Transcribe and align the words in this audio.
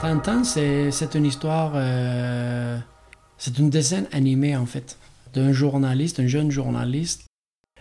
Tintin, 0.00 0.44
c'est 0.44 1.14
une 1.14 1.26
histoire... 1.26 1.72
Euh, 1.74 2.78
c'est 3.38 3.58
une 3.58 3.70
dessin 3.70 4.04
animé 4.12 4.56
en 4.56 4.66
fait. 4.66 4.96
D'un 5.34 5.52
journalist, 5.52 6.18
en 6.18 6.26
jeune 6.26 6.50
journalist. 6.50 7.24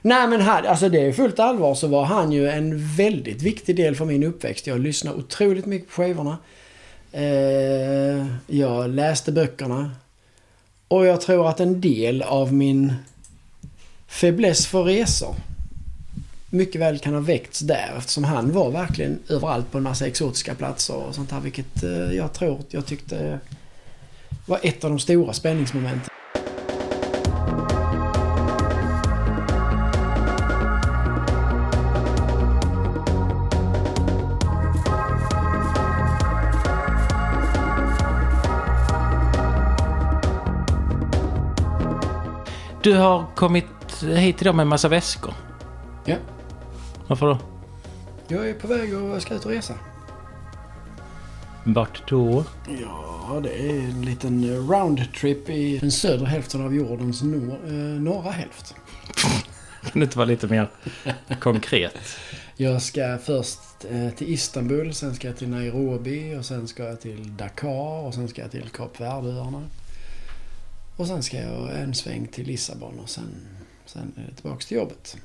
Nej 0.01 0.27
men 0.27 0.41
här, 0.41 0.63
alltså 0.63 0.89
det 0.89 0.99
är 0.99 1.11
fullt 1.11 1.39
allvar 1.39 1.75
så 1.75 1.87
var 1.87 2.03
han 2.05 2.31
ju 2.31 2.49
en 2.49 2.87
väldigt 2.95 3.41
viktig 3.41 3.75
del 3.75 3.95
för 3.95 4.05
min 4.05 4.23
uppväxt. 4.23 4.67
Jag 4.67 4.79
lyssnade 4.79 5.17
otroligt 5.17 5.65
mycket 5.65 5.89
på 5.89 6.01
skivorna. 6.01 6.37
Eh, 7.11 8.25
jag 8.47 8.89
läste 8.89 9.31
böckerna. 9.31 9.91
Och 10.87 11.05
jag 11.05 11.21
tror 11.21 11.49
att 11.49 11.59
en 11.59 11.81
del 11.81 12.21
av 12.21 12.53
min 12.53 12.93
fäbless 14.07 14.67
för 14.67 14.83
resor 14.83 15.35
mycket 16.49 16.81
väl 16.81 16.99
kan 16.99 17.13
ha 17.13 17.21
väckts 17.21 17.59
där 17.59 17.93
eftersom 17.97 18.23
han 18.23 18.51
var 18.51 18.71
verkligen 18.71 19.19
överallt 19.29 19.71
på 19.71 19.77
en 19.77 19.83
massa 19.83 20.07
exotiska 20.07 20.55
platser 20.55 20.95
och 20.95 21.15
sånt 21.15 21.31
här 21.31 21.39
vilket 21.39 21.83
eh, 21.83 21.91
jag 21.91 22.33
tror 22.33 22.59
jag 22.69 22.85
tyckte 22.85 23.39
var 24.45 24.59
ett 24.63 24.83
av 24.83 24.89
de 24.89 24.99
stora 24.99 25.33
spänningsmomenten. 25.33 26.09
Du 42.83 42.93
har 42.93 43.25
kommit 43.35 43.65
hit 44.03 44.41
idag 44.41 44.55
med 44.55 44.63
en 44.63 44.67
massa 44.67 44.87
väskor. 44.87 45.33
Ja. 46.05 46.15
Varför 47.09 47.27
då? 47.27 47.37
Jag 48.27 48.49
är 48.49 48.53
på 48.53 48.67
väg 48.67 48.95
och 48.95 49.21
ska 49.21 49.33
ut 49.33 49.45
och 49.45 49.51
resa. 49.51 49.73
Vart 51.63 52.09
då? 52.09 52.45
Ja, 52.81 53.39
det 53.43 53.69
är 53.69 53.79
en 53.79 54.01
liten 54.01 54.67
roundtrip 54.67 55.49
i 55.49 55.77
den 55.77 55.91
södra 55.91 56.25
hälften 56.25 56.65
av 56.65 56.75
jordens 56.75 57.21
nor 57.21 57.59
eh, 57.65 57.73
norra 57.73 58.31
hälft. 58.31 58.75
Kan 59.81 59.91
du 59.93 60.01
inte 60.01 60.17
vara 60.17 60.25
lite 60.25 60.47
mer 60.47 60.69
konkret? 61.39 61.97
Jag 62.57 62.81
ska 62.81 63.17
först 63.23 63.59
eh, 63.89 64.09
till 64.09 64.33
Istanbul, 64.33 64.93
sen 64.93 65.15
ska 65.15 65.27
jag 65.27 65.37
till 65.37 65.49
Nairobi 65.49 66.35
och 66.35 66.45
sen 66.45 66.67
ska 66.67 66.83
jag 66.83 67.01
till 67.01 67.37
Dakar 67.37 68.05
och 68.05 68.13
sen 68.13 68.27
ska 68.27 68.41
jag 68.41 68.51
till 68.51 68.69
Kap 68.69 68.99
Verdeöarna. 68.99 69.63
Och 70.95 71.07
sen 71.07 71.23
ska 71.23 71.37
jag 71.37 71.79
en 71.79 71.93
sväng 71.93 72.27
till 72.27 72.47
Lissabon 72.47 72.99
och 72.99 73.09
sen, 73.09 73.47
sen 73.85 74.13
tillbaks 74.35 74.65
till 74.65 74.77
jobbet. 74.77 75.17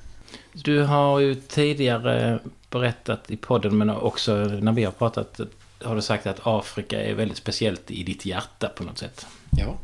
Du 0.53 0.83
har 0.83 1.19
ju 1.19 1.35
tidigare 1.35 2.39
berättat 2.69 3.31
i 3.31 3.37
podden 3.37 3.77
men 3.77 3.89
också 3.89 4.35
när 4.35 4.71
vi 4.71 4.83
har 4.83 4.91
pratat 4.91 5.39
har 5.83 5.95
du 5.95 6.01
sagt 6.01 6.27
att 6.27 6.39
Afrika 6.43 7.01
är 7.01 7.13
väldigt 7.13 7.37
speciellt 7.37 7.91
i 7.91 8.03
ditt 8.03 8.25
hjärta 8.25 8.69
på 8.69 8.83
något 8.83 8.97
sätt. 8.97 9.25
Ja, 9.57 9.77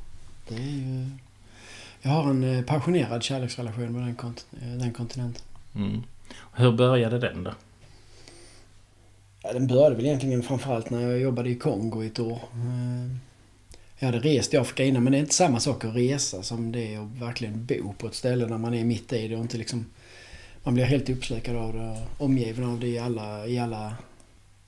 det 0.47 0.55
är 0.55 0.59
ju... 0.59 1.09
Jag 2.01 2.11
har 2.11 2.29
en 2.29 2.43
eh, 2.43 2.63
passionerad 2.63 3.23
kärleksrelation 3.23 3.93
med 3.93 4.01
den, 4.01 4.15
kont 4.15 4.45
eh, 4.61 4.67
den 4.67 4.93
kontinenten. 4.93 5.43
Mm. 5.75 6.03
Hur 6.53 6.71
började 6.71 7.19
den 7.19 7.43
då? 7.43 7.51
Ja, 9.43 9.53
den 9.53 9.67
började 9.67 9.95
väl 9.95 10.05
egentligen 10.05 10.43
framförallt 10.43 10.89
när 10.89 11.01
jag 11.01 11.19
jobbade 11.19 11.49
i 11.49 11.55
Kongo 11.55 12.03
i 12.03 12.07
ett 12.07 12.19
år. 12.19 12.39
Eh, 12.53 13.15
jag 13.99 14.05
hade 14.05 14.19
rest 14.19 14.53
i 14.53 14.57
Afrika 14.57 14.83
innan 14.83 15.03
men 15.03 15.11
det 15.11 15.17
är 15.17 15.19
inte 15.19 15.33
samma 15.33 15.59
sak 15.59 15.85
att 15.85 15.95
resa 15.95 16.43
som 16.43 16.71
det 16.71 16.93
är 16.93 16.99
att 16.99 17.21
verkligen 17.21 17.65
bo 17.65 17.93
på 17.93 18.07
ett 18.07 18.15
ställe 18.15 18.47
när 18.47 18.57
man 18.57 18.73
är 18.73 18.83
mitt 18.83 19.13
i 19.13 19.27
det 19.27 19.35
och 19.35 19.41
inte 19.41 19.57
liksom... 19.57 19.85
Man 20.63 20.73
blir 20.73 20.83
helt 20.83 21.09
uppslukad 21.09 21.55
av 21.55 21.73
det 21.73 21.97
och 22.17 22.25
omgiven 22.25 22.63
av 22.63 22.79
det 22.79 22.87
i 22.87 22.99
alla, 22.99 23.47
i 23.47 23.59
alla 23.59 23.95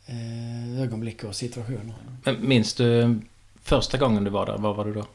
eh, 0.06 0.82
ögonblick 0.82 1.24
och 1.24 1.36
situationer. 1.36 1.94
Men 2.24 2.48
minns 2.48 2.74
du 2.74 3.20
första 3.64 3.98
gången 3.98 4.24
du 4.24 4.30
var 4.30 4.46
där? 4.46 4.58
Var 4.58 4.74
var 4.74 4.86
du 4.86 4.94
då? 4.94 5.06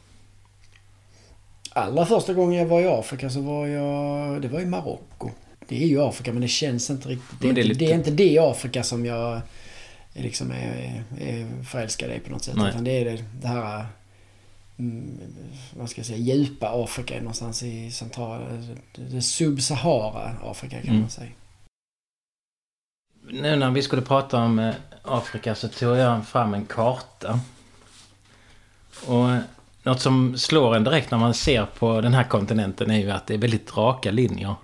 Allra 1.71 2.07
första 2.07 2.35
gången 2.35 2.59
jag 2.59 2.67
var 2.67 2.81
i 2.81 2.87
Afrika 2.87 3.31
så 3.31 3.41
var 3.41 3.67
jag... 3.67 4.43
Det 4.43 4.49
var 4.49 4.61
i 4.61 4.67
Marocko. 4.67 5.31
Det 5.69 5.83
är 5.83 5.87
ju 5.87 6.03
Afrika 6.03 6.33
men 6.33 6.43
det 6.43 6.49
känns 6.49 6.91
inte 6.91 7.09
riktigt... 7.09 7.41
Det 7.41 7.49
är, 7.49 7.53
det 7.53 7.61
är, 7.61 7.65
inte, 7.65 7.69
lite... 7.69 7.85
det, 7.85 7.93
är 7.93 7.95
inte 7.95 8.11
det 8.11 8.39
Afrika 8.39 8.83
som 8.83 9.07
jag 9.07 9.41
liksom 10.15 10.51
är, 10.51 11.03
är 11.21 11.65
förälskad 11.65 12.11
i 12.11 12.19
på 12.19 12.31
något 12.31 12.45
sätt. 12.45 12.57
Nej. 12.57 12.69
Utan 12.71 12.85
det 12.85 12.91
är 12.91 13.05
det, 13.05 13.25
det 13.41 13.49
här... 13.49 13.87
Vad 15.77 15.91
ska 15.91 15.99
jag 15.99 16.07
säga? 16.07 16.19
Djupa 16.19 16.85
Afrika 16.85 17.19
någonstans 17.19 17.63
i 17.63 17.91
centrala... 17.91 18.47
Det 18.95 19.23
subsahara 19.23 20.37
Afrika 20.43 20.81
kan 20.81 20.89
mm. 20.89 21.01
man 21.01 21.11
säga. 21.11 21.31
Nu 23.31 23.57
när 23.57 23.71
vi 23.71 23.83
skulle 23.83 24.03
prata 24.03 24.39
om 24.39 24.59
eh, 24.59 24.75
Afrika 25.03 25.55
så 25.55 25.69
tog 25.69 25.97
jag 25.97 26.27
fram 26.27 26.55
en 26.55 26.67
karta. 26.67 27.41
Och 29.07 29.29
något 29.83 30.01
som 30.01 30.39
slår 30.39 30.77
en 30.77 30.85
direkt 30.85 31.11
när 31.11 31.19
man 31.19 31.35
ser 31.35 31.67
på 31.67 32.01
den 32.01 32.15
här 32.15 32.25
kontinenten 32.25 32.91
är 32.91 32.99
ju 32.99 33.11
att 33.11 33.27
det 33.27 33.35
är 33.35 33.39
väldigt 33.39 33.77
raka 33.77 34.11
linjer. 34.11 34.55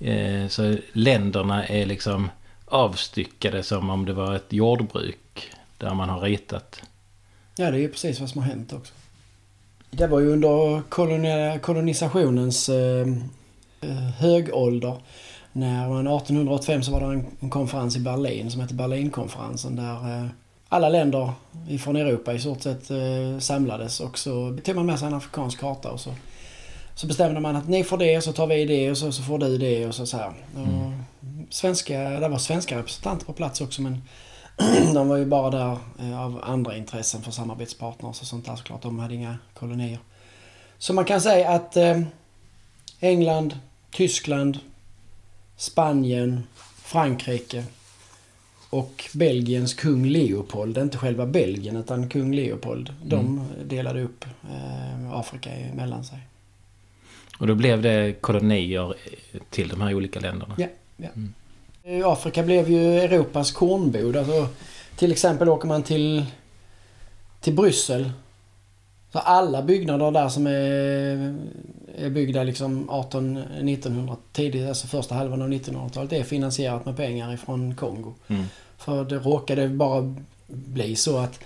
Eh, 0.00 0.48
så 0.48 0.76
länderna 0.92 1.66
är 1.66 1.86
liksom 1.86 2.30
avstyckade 2.64 3.62
som 3.62 3.90
om 3.90 4.04
det 4.04 4.12
var 4.12 4.34
ett 4.34 4.52
jordbruk 4.52 5.50
där 5.78 5.94
man 5.94 6.08
har 6.08 6.20
ritat. 6.20 6.82
Ja, 7.56 7.70
det 7.70 7.76
är 7.76 7.80
ju 7.80 7.88
precis 7.88 8.20
vad 8.20 8.28
som 8.28 8.42
har 8.42 8.48
hänt 8.48 8.72
också. 8.72 8.94
Det 9.90 10.06
var 10.06 10.20
ju 10.20 10.32
under 10.32 10.82
kolonisationens 11.58 12.68
eh, 12.68 13.06
högålder 14.18 14.96
när 15.52 15.88
man 15.88 16.06
1885 16.06 16.82
så 16.82 16.92
var 16.92 17.00
det 17.00 17.22
en 17.40 17.50
konferens 17.50 17.96
i 17.96 18.00
Berlin 18.00 18.50
som 18.50 18.60
hette 18.60 18.74
Berlinkonferensen 18.74 19.76
där 19.76 20.22
eh, 20.22 20.26
alla 20.68 20.88
länder 20.88 21.32
från 21.80 21.96
Europa 21.96 22.34
i 22.34 22.38
stort 22.38 22.62
sett 22.62 22.90
eh, 22.90 23.38
samlades 23.38 24.00
och 24.00 24.18
så 24.18 24.58
tog 24.64 24.76
man 24.76 24.86
med 24.86 24.98
sig 24.98 25.08
en 25.08 25.14
afrikansk 25.14 25.60
karta 25.60 25.90
och 25.90 26.00
så, 26.00 26.14
så 26.94 27.06
bestämde 27.06 27.40
man 27.40 27.56
att 27.56 27.68
ni 27.68 27.84
får 27.84 27.98
det, 27.98 28.20
så 28.24 28.32
tar 28.32 28.46
vi 28.46 28.64
det 28.64 28.90
och 28.90 28.98
så, 28.98 29.12
så 29.12 29.22
får 29.22 29.38
du 29.38 29.58
det 29.58 29.86
och 29.86 29.94
så, 29.94 30.06
så 30.06 30.16
här. 30.16 30.32
Mm. 30.56 31.02
svenska, 31.50 31.98
det 31.98 32.28
var 32.28 32.38
svenska 32.38 32.78
representanter 32.78 33.26
på 33.26 33.32
plats 33.32 33.60
också 33.60 33.82
men 33.82 34.02
de 34.94 35.08
var 35.08 35.16
ju 35.16 35.24
bara 35.24 35.50
där 35.50 35.78
eh, 35.98 36.20
av 36.20 36.40
andra 36.44 36.76
intressen 36.76 37.22
för 37.22 37.30
samarbetspartners 37.30 38.20
och 38.20 38.26
sånt 38.26 38.46
där 38.46 38.56
såklart. 38.56 38.82
De 38.82 38.98
hade 38.98 39.14
inga 39.14 39.38
kolonier. 39.54 39.98
Så 40.78 40.92
man 40.92 41.04
kan 41.04 41.20
säga 41.20 41.50
att 41.50 41.76
England, 43.00 43.58
Tyskland, 43.90 44.58
Spanien, 45.56 46.42
Frankrike 46.76 47.64
och 48.70 49.04
Belgiens 49.14 49.74
kung 49.74 50.06
Leopold, 50.06 50.78
inte 50.78 50.98
själva 50.98 51.26
Belgien 51.26 51.76
utan 51.76 52.08
kung 52.08 52.34
Leopold. 52.34 52.88
Mm. 52.88 53.08
De 53.08 53.46
delade 53.64 54.02
upp 54.02 54.24
eh, 54.24 55.12
Afrika 55.12 55.50
mellan 55.74 56.04
sig. 56.04 56.18
Och 57.38 57.46
då 57.46 57.54
blev 57.54 57.82
det 57.82 58.14
kolonier 58.20 58.94
till 59.50 59.68
de 59.68 59.80
här 59.80 59.94
olika 59.94 60.20
länderna? 60.20 60.54
Ja. 60.58 60.66
ja. 60.96 61.08
Mm. 61.14 61.34
Afrika 62.04 62.42
blev 62.42 62.70
ju 62.70 62.98
Europas 62.98 63.52
kornbod. 63.52 64.16
Alltså, 64.16 64.48
till 64.96 65.12
exempel 65.12 65.48
åker 65.48 65.68
man 65.68 65.82
till, 65.82 66.26
till 67.40 67.54
Bryssel. 67.54 68.10
Så 69.12 69.18
alla 69.18 69.62
byggnader 69.62 70.10
där 70.10 70.28
som 70.28 70.46
är 70.46 71.36
är 71.98 72.10
byggda 72.10 72.42
liksom 72.42 72.90
1800-1900 72.90 74.16
tidigt, 74.32 74.68
alltså 74.68 74.86
första 74.86 75.14
halvan 75.14 75.42
av 75.42 75.48
1900-talet 75.48 76.12
är 76.12 76.22
finansierat 76.22 76.84
med 76.86 76.96
pengar 76.96 77.34
ifrån 77.34 77.74
Kongo. 77.74 78.14
Mm. 78.28 78.44
För 78.78 79.04
det 79.04 79.16
råkade 79.16 79.68
bara 79.68 80.14
bli 80.46 80.96
så 80.96 81.18
att 81.18 81.40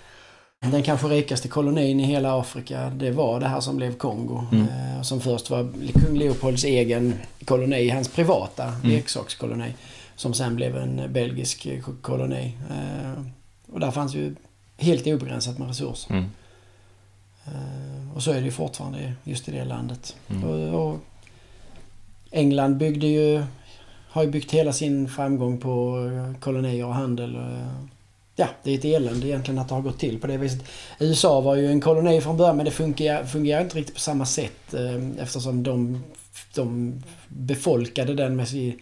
den 0.60 0.82
kanske 0.82 1.06
rikaste 1.06 1.48
kolonin 1.48 2.00
i 2.00 2.04
hela 2.04 2.40
Afrika, 2.40 2.92
det 2.96 3.10
var 3.10 3.40
det 3.40 3.46
här 3.46 3.60
som 3.60 3.76
blev 3.76 3.96
Kongo. 3.96 4.44
Mm. 4.52 4.66
Eh, 4.68 5.02
som 5.02 5.20
först 5.20 5.50
var 5.50 5.68
kung 5.92 6.18
Leopolds 6.18 6.64
egen 6.64 7.14
koloni, 7.44 7.88
hans 7.88 8.08
privata 8.08 8.64
mm. 8.64 8.90
leksakskoloni. 8.90 9.74
Som 10.20 10.34
sen 10.34 10.56
blev 10.56 10.76
en 10.76 11.12
belgisk 11.12 11.68
koloni. 12.02 12.56
Eh, 12.70 13.22
och 13.72 13.80
där 13.80 13.90
fanns 13.90 14.14
ju 14.14 14.34
helt 14.76 15.06
obegränsat 15.06 15.58
med 15.58 15.68
resurser. 15.68 16.10
Mm. 16.10 16.24
Eh, 17.44 18.16
och 18.16 18.22
så 18.22 18.30
är 18.30 18.34
det 18.34 18.44
ju 18.44 18.50
fortfarande 18.50 19.12
just 19.24 19.48
i 19.48 19.52
det 19.52 19.64
landet. 19.64 20.16
Mm. 20.28 20.44
Och, 20.44 20.88
och, 20.88 20.98
England 22.30 22.76
byggde 22.76 23.06
ju, 23.06 23.44
har 24.08 24.22
ju 24.22 24.30
byggt 24.30 24.50
hela 24.50 24.72
sin 24.72 25.08
framgång 25.08 25.58
på 25.58 25.98
kolonier 26.40 26.86
och 26.86 26.94
handel. 26.94 27.38
Ja, 28.36 28.48
det 28.62 28.70
är 28.70 28.78
ett 28.78 28.84
elände 28.84 29.26
egentligen 29.26 29.58
att 29.58 29.68
det 29.68 29.74
har 29.74 29.82
gått 29.82 29.98
till 29.98 30.20
på 30.20 30.26
det 30.26 30.36
viset. 30.36 30.64
USA 30.98 31.40
var 31.40 31.56
ju 31.56 31.66
en 31.66 31.80
koloni 31.80 32.20
från 32.20 32.36
början 32.36 32.56
men 32.56 32.64
det 32.64 32.70
fungerar, 32.70 33.24
fungerar 33.24 33.60
inte 33.60 33.78
riktigt 33.78 33.94
på 33.94 34.00
samma 34.00 34.26
sätt 34.26 34.74
eh, 34.74 35.22
eftersom 35.22 35.62
de, 35.62 36.04
de 36.54 36.94
befolkade 37.28 38.14
den 38.14 38.36
med 38.36 38.48
sin, 38.48 38.78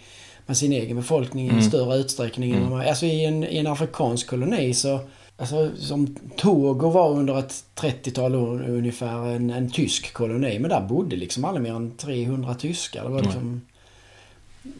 med 0.49 0.57
sin 0.57 0.73
egen 0.73 0.97
befolkning 0.97 1.49
mm. 1.49 1.59
i 1.59 1.63
större 1.63 1.97
utsträckning. 1.97 2.55
Mm. 2.55 2.73
Alltså 2.73 3.07
i 3.07 3.25
en, 3.25 3.45
i 3.45 3.59
en 3.59 3.67
afrikansk 3.67 4.27
koloni 4.27 4.75
så 4.75 5.01
Alltså 5.41 5.71
som 5.77 6.17
Togo 6.37 6.91
var 6.91 7.11
under 7.11 7.39
ett 7.39 7.65
30-tal 7.75 8.35
år 8.35 8.69
ungefär 8.69 9.27
en, 9.27 9.51
en 9.51 9.71
tysk 9.71 10.13
koloni. 10.13 10.59
Men 10.59 10.71
där 10.71 10.81
bodde 10.81 11.17
liksom 11.17 11.45
aldrig 11.45 11.63
mer 11.63 11.75
än 11.75 11.91
300 11.91 12.55
tyskar. 12.55 13.05
Det 13.05 13.09
var 13.09 13.23
liksom... 13.23 13.61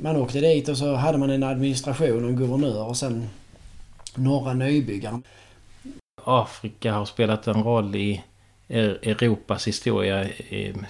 man 0.01 0.17
åkte 0.17 0.41
dit 0.41 0.69
och 0.69 0.79
så 0.79 0.95
hade 0.95 1.19
man 1.19 1.31
en 1.31 1.43
administration 1.43 2.25
och 2.25 2.31
en 2.31 2.37
guvernör 2.37 2.85
och 2.85 2.97
sen 2.97 3.29
några 4.15 4.55
nybyggare. 4.55 5.21
Afrika 6.25 6.93
har 6.93 7.05
spelat 7.05 7.47
en 7.47 7.63
roll 7.63 7.97
i 7.97 8.23
Europas 8.69 9.69
historia 9.69 10.27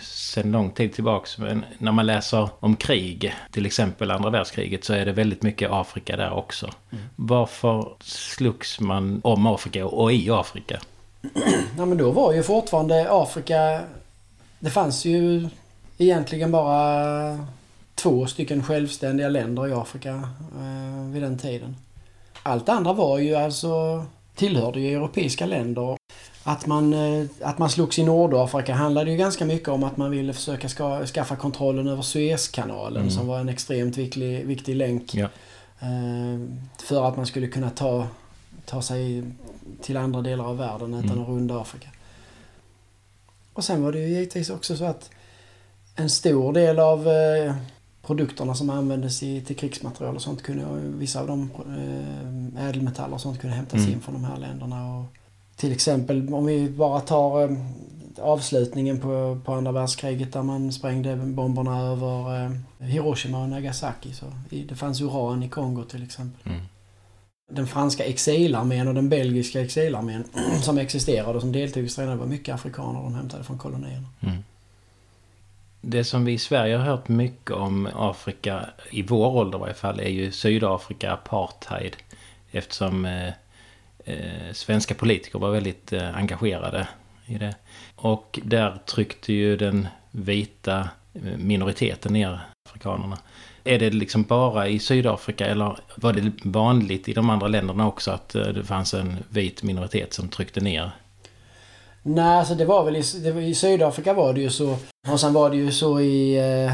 sedan 0.00 0.52
lång 0.52 0.70
tid 0.70 0.92
tillbaks. 0.92 1.38
Men 1.38 1.64
när 1.78 1.92
man 1.92 2.06
läser 2.06 2.48
om 2.60 2.76
krig, 2.76 3.34
till 3.50 3.66
exempel 3.66 4.10
andra 4.10 4.30
världskriget, 4.30 4.84
så 4.84 4.92
är 4.92 5.06
det 5.06 5.12
väldigt 5.12 5.42
mycket 5.42 5.70
Afrika 5.70 6.16
där 6.16 6.32
också. 6.32 6.70
Mm. 6.90 7.04
Varför 7.16 7.88
slogs 8.00 8.80
man 8.80 9.20
om 9.24 9.46
Afrika 9.46 9.86
och 9.86 10.12
i 10.12 10.30
Afrika? 10.30 10.80
Ja 11.76 11.84
men 11.84 11.98
då 11.98 12.10
var 12.10 12.32
ju 12.32 12.42
fortfarande 12.42 13.06
Afrika... 13.10 13.80
Det 14.58 14.70
fanns 14.70 15.04
ju 15.04 15.48
egentligen 15.98 16.52
bara 16.52 17.46
två 17.94 18.26
stycken 18.26 18.62
självständiga 18.62 19.28
länder 19.28 19.68
i 19.68 19.72
Afrika 19.72 20.10
eh, 20.58 21.12
vid 21.12 21.22
den 21.22 21.38
tiden. 21.38 21.76
Allt 22.42 22.68
andra 22.68 22.92
var 22.92 23.18
ju 23.18 23.34
alltså 23.34 24.04
tillhörde 24.34 24.80
ju 24.80 24.96
europeiska 24.96 25.46
länder. 25.46 25.97
Att 26.48 26.66
man, 26.66 26.92
eh, 26.92 27.26
att 27.40 27.58
man 27.58 27.70
slogs 27.70 27.98
i 27.98 28.04
Nordafrika 28.04 28.74
handlade 28.74 29.10
ju 29.10 29.16
ganska 29.16 29.44
mycket 29.44 29.68
om 29.68 29.84
att 29.84 29.96
man 29.96 30.10
ville 30.10 30.32
försöka 30.32 30.68
ska, 30.68 31.06
skaffa 31.06 31.36
kontrollen 31.36 31.88
över 31.88 32.02
Suezkanalen 32.02 33.02
mm. 33.02 33.10
som 33.10 33.26
var 33.26 33.40
en 33.40 33.48
extremt 33.48 33.96
viktig, 33.96 34.46
viktig 34.46 34.76
länk. 34.76 35.14
Ja. 35.14 35.28
Eh, 35.80 36.40
för 36.78 37.08
att 37.08 37.16
man 37.16 37.26
skulle 37.26 37.46
kunna 37.46 37.70
ta, 37.70 38.06
ta 38.64 38.82
sig 38.82 39.22
till 39.82 39.96
andra 39.96 40.22
delar 40.22 40.44
av 40.44 40.56
världen 40.56 40.94
utan 40.94 41.10
mm. 41.10 41.22
att 41.22 41.28
runda 41.28 41.60
Afrika. 41.60 41.88
Och 43.52 43.64
sen 43.64 43.82
var 43.82 43.92
det 43.92 43.98
ju 43.98 44.08
givetvis 44.08 44.50
också 44.50 44.76
så 44.76 44.84
att 44.84 45.10
en 45.96 46.10
stor 46.10 46.52
del 46.52 46.78
av 46.78 47.08
eh, 47.08 47.54
produkterna 48.02 48.54
som 48.54 48.70
användes 48.70 49.22
i, 49.22 49.40
till 49.40 49.56
krigsmaterial 49.56 50.16
och 50.16 50.22
sånt 50.22 50.42
kunde, 50.42 50.64
vissa 50.98 51.20
av 51.20 51.26
de 51.26 51.50
ädelmetaller 52.58 53.14
och 53.14 53.20
sånt 53.20 53.40
kunde 53.40 53.56
hämtas 53.56 53.80
mm. 53.80 53.92
in 53.92 54.00
från 54.00 54.14
de 54.14 54.24
här 54.24 54.36
länderna. 54.36 54.98
Och 54.98 55.04
till 55.58 55.72
exempel 55.72 56.34
om 56.34 56.46
vi 56.46 56.70
bara 56.70 57.00
tar 57.00 57.42
eh, 57.42 57.58
avslutningen 58.20 59.00
på, 59.00 59.40
på 59.44 59.52
andra 59.52 59.72
världskriget 59.72 60.32
där 60.32 60.42
man 60.42 60.72
sprängde 60.72 61.16
bomberna 61.16 61.80
över 61.80 62.44
eh, 62.44 62.50
Hiroshima 62.78 63.42
och 63.42 63.48
Nagasaki. 63.48 64.12
Så 64.12 64.26
det 64.50 64.74
fanns 64.74 65.00
uran 65.00 65.42
i 65.42 65.48
Kongo 65.48 65.84
till 65.84 66.02
exempel. 66.02 66.52
Mm. 66.52 66.64
Den 67.50 67.66
franska 67.66 68.04
exilarmén 68.04 68.88
och 68.88 68.94
den 68.94 69.08
belgiska 69.08 69.60
exilarmén 69.60 70.24
som 70.62 70.78
existerade 70.78 71.34
och 71.34 71.40
som 71.40 71.52
deltog 71.52 71.84
i 71.84 71.88
striderna 71.88 72.16
var 72.16 72.26
mycket 72.26 72.54
afrikaner 72.54 73.02
de 73.02 73.14
hämtade 73.14 73.44
från 73.44 73.58
kolonierna. 73.58 74.06
Mm. 74.20 74.36
Det 75.80 76.04
som 76.04 76.24
vi 76.24 76.32
i 76.32 76.38
Sverige 76.38 76.76
har 76.76 76.84
hört 76.84 77.08
mycket 77.08 77.50
om 77.50 77.88
Afrika, 77.94 78.70
i 78.90 79.02
vår 79.02 79.26
ålder 79.26 79.58
i 79.58 79.60
varje 79.60 79.74
fall, 79.74 80.00
är 80.00 80.08
ju 80.08 80.32
Sydafrika 80.32 81.12
apartheid. 81.12 81.96
Eftersom 82.50 83.04
eh, 83.04 83.32
eh, 84.08 84.52
svenska 84.52 84.94
politiker 84.94 85.38
var 85.38 85.50
väldigt 85.50 85.92
eh, 85.92 86.16
engagerade 86.16 86.88
i 87.26 87.38
det. 87.38 87.54
Och 87.96 88.40
där 88.44 88.78
tryckte 88.86 89.32
ju 89.32 89.56
den 89.56 89.88
vita 90.10 90.88
eh, 91.14 91.36
minoriteten 91.36 92.12
ner 92.12 92.40
afrikanerna. 92.68 93.18
Är 93.64 93.78
det 93.78 93.90
liksom 93.90 94.22
bara 94.22 94.68
i 94.68 94.78
Sydafrika 94.78 95.46
eller 95.46 95.78
var 95.96 96.12
det 96.12 96.32
vanligt 96.42 97.08
i 97.08 97.12
de 97.12 97.30
andra 97.30 97.48
länderna 97.48 97.86
också 97.86 98.10
att 98.10 98.34
eh, 98.34 98.42
det 98.42 98.64
fanns 98.64 98.94
en 98.94 99.16
vit 99.28 99.62
minoritet 99.62 100.14
som 100.14 100.28
tryckte 100.28 100.60
ner 100.60 100.92
Nej, 102.02 102.38
alltså 102.38 102.54
det 102.54 102.64
var 102.64 102.84
väl 102.84 102.96
i, 102.96 103.30
var, 103.30 103.40
i 103.40 103.54
Sydafrika 103.54 104.14
var 104.14 104.34
det 104.34 104.40
ju 104.40 104.50
så. 104.50 104.76
Och 105.08 105.20
sen 105.20 105.32
var 105.32 105.50
det 105.50 105.56
ju 105.56 105.72
så 105.72 106.00
i 106.00 106.36
eh, 106.36 106.72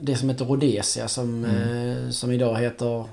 det 0.00 0.16
som 0.16 0.28
heter 0.28 0.44
Rhodesia 0.44 1.08
som, 1.08 1.44
mm. 1.44 2.06
eh, 2.06 2.10
som 2.10 2.32
idag 2.32 2.58
heter 2.58 3.04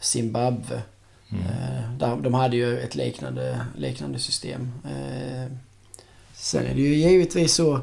Zimbabwe. 0.00 0.82
Mm. 1.32 1.44
Eh, 1.44 1.92
där, 1.98 2.16
de 2.16 2.34
hade 2.34 2.56
ju 2.56 2.78
ett 2.78 2.94
liknande, 2.94 3.66
liknande 3.76 4.18
system. 4.18 4.72
Eh, 4.84 5.52
sen 6.34 6.66
är 6.66 6.74
det 6.74 6.80
ju 6.80 6.94
givetvis 6.94 7.54
så 7.54 7.80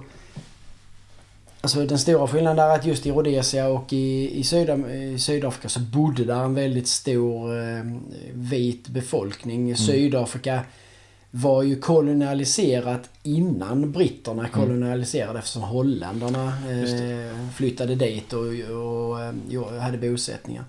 Alltså 1.64 1.86
den 1.86 2.00
stora 2.00 2.28
skillnaden 2.28 2.66
är 2.66 2.76
att 2.76 2.86
just 2.86 3.06
i 3.06 3.12
Rhodesia 3.12 3.68
och 3.68 3.94
i, 3.94 4.40
i, 4.40 4.44
Sydam, 4.44 4.90
i 4.90 5.20
Sydafrika 5.20 5.70
så 5.70 5.80
bodde 5.80 6.26
där 6.26 6.44
en 6.44 6.54
väldigt 6.54 6.88
stor 6.88 7.60
eh, 7.60 7.84
vit 8.34 8.88
befolkning. 8.88 9.62
Mm. 9.62 9.76
Sydafrika 9.76 10.62
var 11.32 11.64
ju 11.64 11.80
kolonialiserat 11.80 13.10
innan 13.24 13.92
britterna 13.92 14.48
mm. 14.48 14.52
kolonialiserade 14.52 15.30
mm. 15.30 15.40
eftersom 15.40 15.62
holländarna 15.62 16.48
eh, 16.48 17.50
flyttade 17.56 17.96
dit 17.96 18.34
och, 18.34 18.46
och, 18.76 19.10
och, 19.58 19.82
hade 19.82 19.98
bosättningar. 19.98 20.66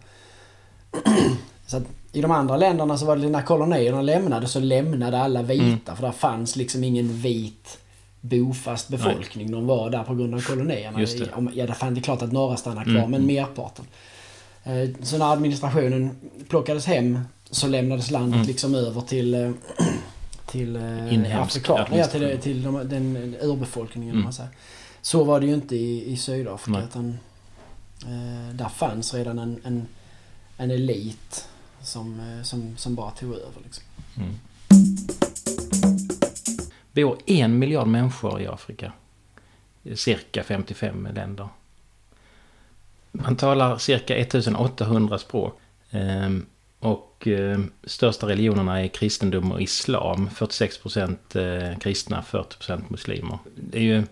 så 1.66 1.76
att 1.76 1.86
i 2.14 2.20
de 2.20 2.30
andra 2.30 2.56
länderna 2.56 2.98
så 2.98 3.06
var 3.06 3.16
det 3.16 3.28
när 3.28 3.42
kolonierna 3.42 4.02
lämnade 4.02 4.46
så 4.46 4.60
lämnade 4.60 5.20
alla 5.20 5.42
vita 5.42 5.64
mm. 5.64 5.96
för 5.96 6.02
där 6.02 6.12
fanns 6.12 6.56
liksom 6.56 6.84
ingen 6.84 7.08
vit 7.08 7.78
bofast 8.20 8.88
befolkning. 8.88 9.46
Nej. 9.46 9.54
De 9.54 9.66
var 9.66 9.90
där 9.90 10.02
på 10.02 10.14
grund 10.14 10.34
av 10.34 10.40
kolonierna. 10.40 11.00
Just 11.00 11.18
det. 11.18 11.28
Ja, 11.54 11.66
det 11.66 11.72
är 11.72 12.00
klart 12.00 12.22
att 12.22 12.32
några 12.32 12.56
stannade 12.56 12.84
kvar 12.84 12.94
mm. 12.94 13.10
men 13.10 13.26
merparten. 13.26 13.84
Eh, 14.64 14.88
så 15.02 15.18
när 15.18 15.32
administrationen 15.32 16.16
plockades 16.48 16.86
hem 16.86 17.18
så 17.50 17.66
lämnades 17.66 18.10
landet 18.10 18.34
mm. 18.34 18.46
liksom 18.46 18.74
över 18.74 19.00
till 19.00 19.34
eh, 19.34 19.50
till 20.46 20.76
eh, 20.76 21.42
afrikaner, 21.42 21.98
ja, 21.98 22.06
till, 22.06 22.38
till 22.38 22.62
de, 22.62 22.88
den 22.88 23.36
urbefolkningen. 23.40 24.10
Mm. 24.10 24.24
Man 24.24 24.32
säger. 24.32 24.50
Så 25.02 25.24
var 25.24 25.40
det 25.40 25.46
ju 25.46 25.54
inte 25.54 25.76
i, 25.76 26.12
i 26.12 26.16
Sydafrika. 26.16 26.82
Utan, 26.82 27.18
eh, 28.02 28.54
där 28.54 28.68
fanns 28.68 29.14
redan 29.14 29.38
en, 29.38 29.60
en, 29.64 29.86
en 30.56 30.70
elit 30.70 31.48
som, 31.84 32.20
eh, 32.20 32.42
som, 32.42 32.76
som 32.76 32.94
bara 32.94 33.10
tog 33.10 33.34
över. 33.34 33.60
Liksom. 33.64 33.84
Mm. 34.16 34.34
bor 36.92 37.18
en 37.26 37.58
miljard 37.58 37.86
människor 37.86 38.40
i 38.40 38.46
Afrika. 38.46 38.92
Cirka 39.94 40.42
55 40.42 41.08
länder. 41.14 41.48
Man 43.12 43.36
talar 43.36 43.78
cirka 43.78 44.16
1800 44.16 45.18
språk. 45.18 45.60
Ehm, 45.90 46.46
och 46.78 47.26
ehm, 47.26 47.70
största 47.84 48.28
religionerna 48.28 48.82
är 48.82 48.88
kristendom 48.88 49.52
och 49.52 49.62
islam. 49.62 50.28
46% 50.28 51.70
eh, 51.72 51.78
kristna, 51.78 52.24
40% 52.30 52.82
muslimer. 52.88 53.38
Det 53.56 53.78
är 53.78 53.82
ju 53.82 54.02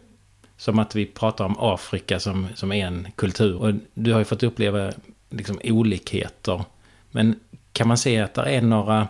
som 0.56 0.78
att 0.78 0.94
vi 0.94 1.06
pratar 1.06 1.44
om 1.44 1.56
Afrika 1.58 2.20
som, 2.20 2.48
som 2.54 2.72
en 2.72 3.08
kultur. 3.16 3.56
Och 3.56 3.74
du 3.94 4.12
har 4.12 4.18
ju 4.18 4.24
fått 4.24 4.42
uppleva 4.42 4.92
liksom 5.30 5.60
olikheter. 5.64 6.64
Men 7.10 7.40
kan 7.72 7.88
man 7.88 7.98
se 7.98 8.20
att 8.20 8.34
det 8.34 8.42
är 8.42 8.62
några 8.62 9.08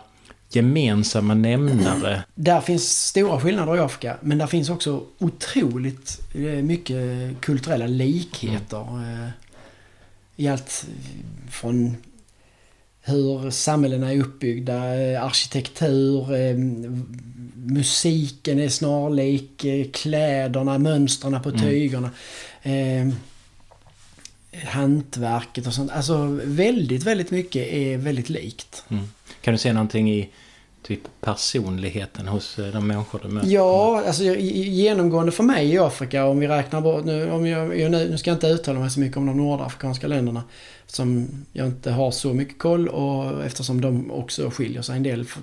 gemensamma 0.49 1.33
nämnare? 1.33 2.23
Där 2.35 2.61
finns 2.61 3.07
stora 3.07 3.39
skillnader 3.39 3.75
i 3.75 3.79
Afrika. 3.79 4.17
Men 4.21 4.37
där 4.37 4.47
finns 4.47 4.69
också 4.69 5.03
otroligt 5.19 6.19
eh, 6.35 6.41
mycket 6.41 6.97
kulturella 7.41 7.87
likheter. 7.87 8.87
Mm. 8.89 9.29
I 10.35 10.47
allt 10.47 10.85
från 11.49 11.97
hur 13.01 13.49
samhällena 13.49 14.13
är 14.13 14.19
uppbyggda, 14.19 15.01
eh, 15.01 15.23
arkitektur, 15.23 16.35
eh, 16.35 16.57
musiken 17.55 18.59
är 18.59 18.69
snarlik, 18.69 19.65
eh, 19.65 19.85
kläderna, 19.93 20.77
mönstren 20.77 21.41
på 21.41 21.49
mm. 21.49 21.61
tygerna. 21.61 22.09
Mm. 22.63 23.15
Hantverket 24.65 25.67
och 25.67 25.73
sånt. 25.73 25.91
Alltså 25.91 26.39
väldigt, 26.43 27.03
väldigt 27.03 27.31
mycket 27.31 27.67
är 27.67 27.97
väldigt 27.97 28.29
likt. 28.29 28.83
Mm. 28.89 29.03
Kan 29.41 29.53
du 29.53 29.57
se 29.57 29.73
någonting 29.73 30.11
i 30.11 30.29
typ 30.83 31.01
personligheten 31.21 32.27
hos 32.27 32.55
de 32.73 32.87
människor 32.87 33.19
du 33.23 33.27
möter? 33.27 33.49
Ja, 33.49 34.03
alltså 34.07 34.23
genomgående 34.23 35.31
för 35.31 35.43
mig 35.43 35.73
i 35.73 35.77
Afrika 35.77 36.25
om 36.25 36.39
vi 36.39 36.47
räknar 36.47 36.81
bort 36.81 37.05
nu, 37.05 37.31
om 37.31 37.47
jag, 37.47 37.79
jag 37.79 37.91
nu 37.91 38.17
ska 38.17 38.29
jag 38.29 38.35
inte 38.35 38.47
uttala 38.47 38.79
mig 38.79 38.89
så 38.89 38.99
mycket 38.99 39.17
om 39.17 39.25
de 39.25 39.37
nordafrikanska 39.37 40.07
länderna. 40.07 40.43
Som 40.87 41.27
jag 41.51 41.67
inte 41.67 41.91
har 41.91 42.11
så 42.11 42.33
mycket 42.33 42.59
koll 42.59 42.87
och 42.87 43.45
eftersom 43.45 43.81
de 43.81 44.11
också 44.11 44.49
skiljer 44.49 44.81
sig 44.81 44.95
en 44.95 45.03
del. 45.03 45.25
För, 45.25 45.41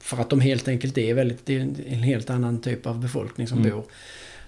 för 0.00 0.16
att 0.16 0.30
de 0.30 0.40
helt 0.40 0.68
enkelt 0.68 0.98
är 0.98 1.14
väldigt, 1.14 1.46
det 1.46 1.56
är 1.56 1.60
en 1.86 2.02
helt 2.02 2.30
annan 2.30 2.60
typ 2.60 2.86
av 2.86 3.00
befolkning 3.00 3.48
som 3.48 3.58
mm. 3.58 3.70
bor. 3.70 3.84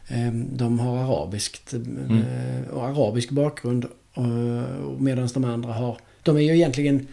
Ehm, 0.08 0.56
de 0.56 0.78
har 0.78 0.98
arabiskt, 0.98 1.72
mm. 1.72 2.24
och 2.72 2.84
arabisk 2.84 3.30
bakgrund 3.30 3.86
medan 4.98 5.28
de 5.34 5.44
andra 5.44 5.72
har... 5.72 5.98
De 6.22 6.36
är 6.36 6.40
ju 6.40 6.54
egentligen... 6.54 7.06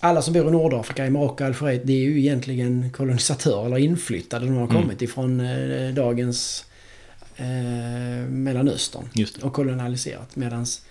Alla 0.00 0.22
som 0.22 0.34
bor 0.34 0.48
i 0.48 0.50
Nordafrika, 0.50 1.06
i 1.06 1.10
Marocko 1.10 1.44
Algeriet, 1.44 1.86
det 1.86 1.92
är 1.92 2.00
ju 2.00 2.18
egentligen 2.18 2.90
kolonisatörer 2.92 3.66
eller 3.66 3.78
inflyttade. 3.78 4.46
De 4.46 4.54
har 4.54 4.68
mm. 4.68 4.82
kommit 4.82 5.02
ifrån 5.02 5.40
eh, 5.40 5.94
dagens 5.94 6.64
eh, 7.36 7.46
Mellanöstern 8.28 9.04
och 9.42 9.52
kolonialiserat. 9.52 10.36
Medans 10.36 10.82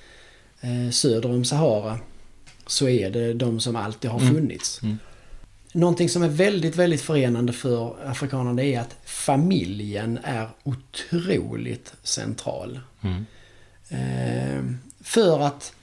eh, 0.62 0.92
söder 0.92 1.32
om 1.32 1.46
Sahara 1.46 2.00
så 2.68 2.88
är 2.88 3.10
det 3.10 3.34
de 3.34 3.60
som 3.60 3.76
alltid 3.76 4.12
har 4.12 4.20
mm. 4.20 4.34
funnits. 4.34 4.84
Mm. 4.84 4.98
Någonting 5.76 6.10
som 6.10 6.24
är 6.24 6.28
väldigt, 6.28 6.76
väldigt 6.76 7.02
förenande 7.02 7.54
för 7.54 7.96
afrikanerna 8.06 8.64
är 8.64 8.80
att 8.80 8.96
familjen 9.06 10.20
är 10.24 10.48
otroligt 10.64 11.94
central. 12.04 12.80
Mm. 13.02 13.26
Eh, 13.90 14.64
för 15.04 15.40
att 15.40 15.74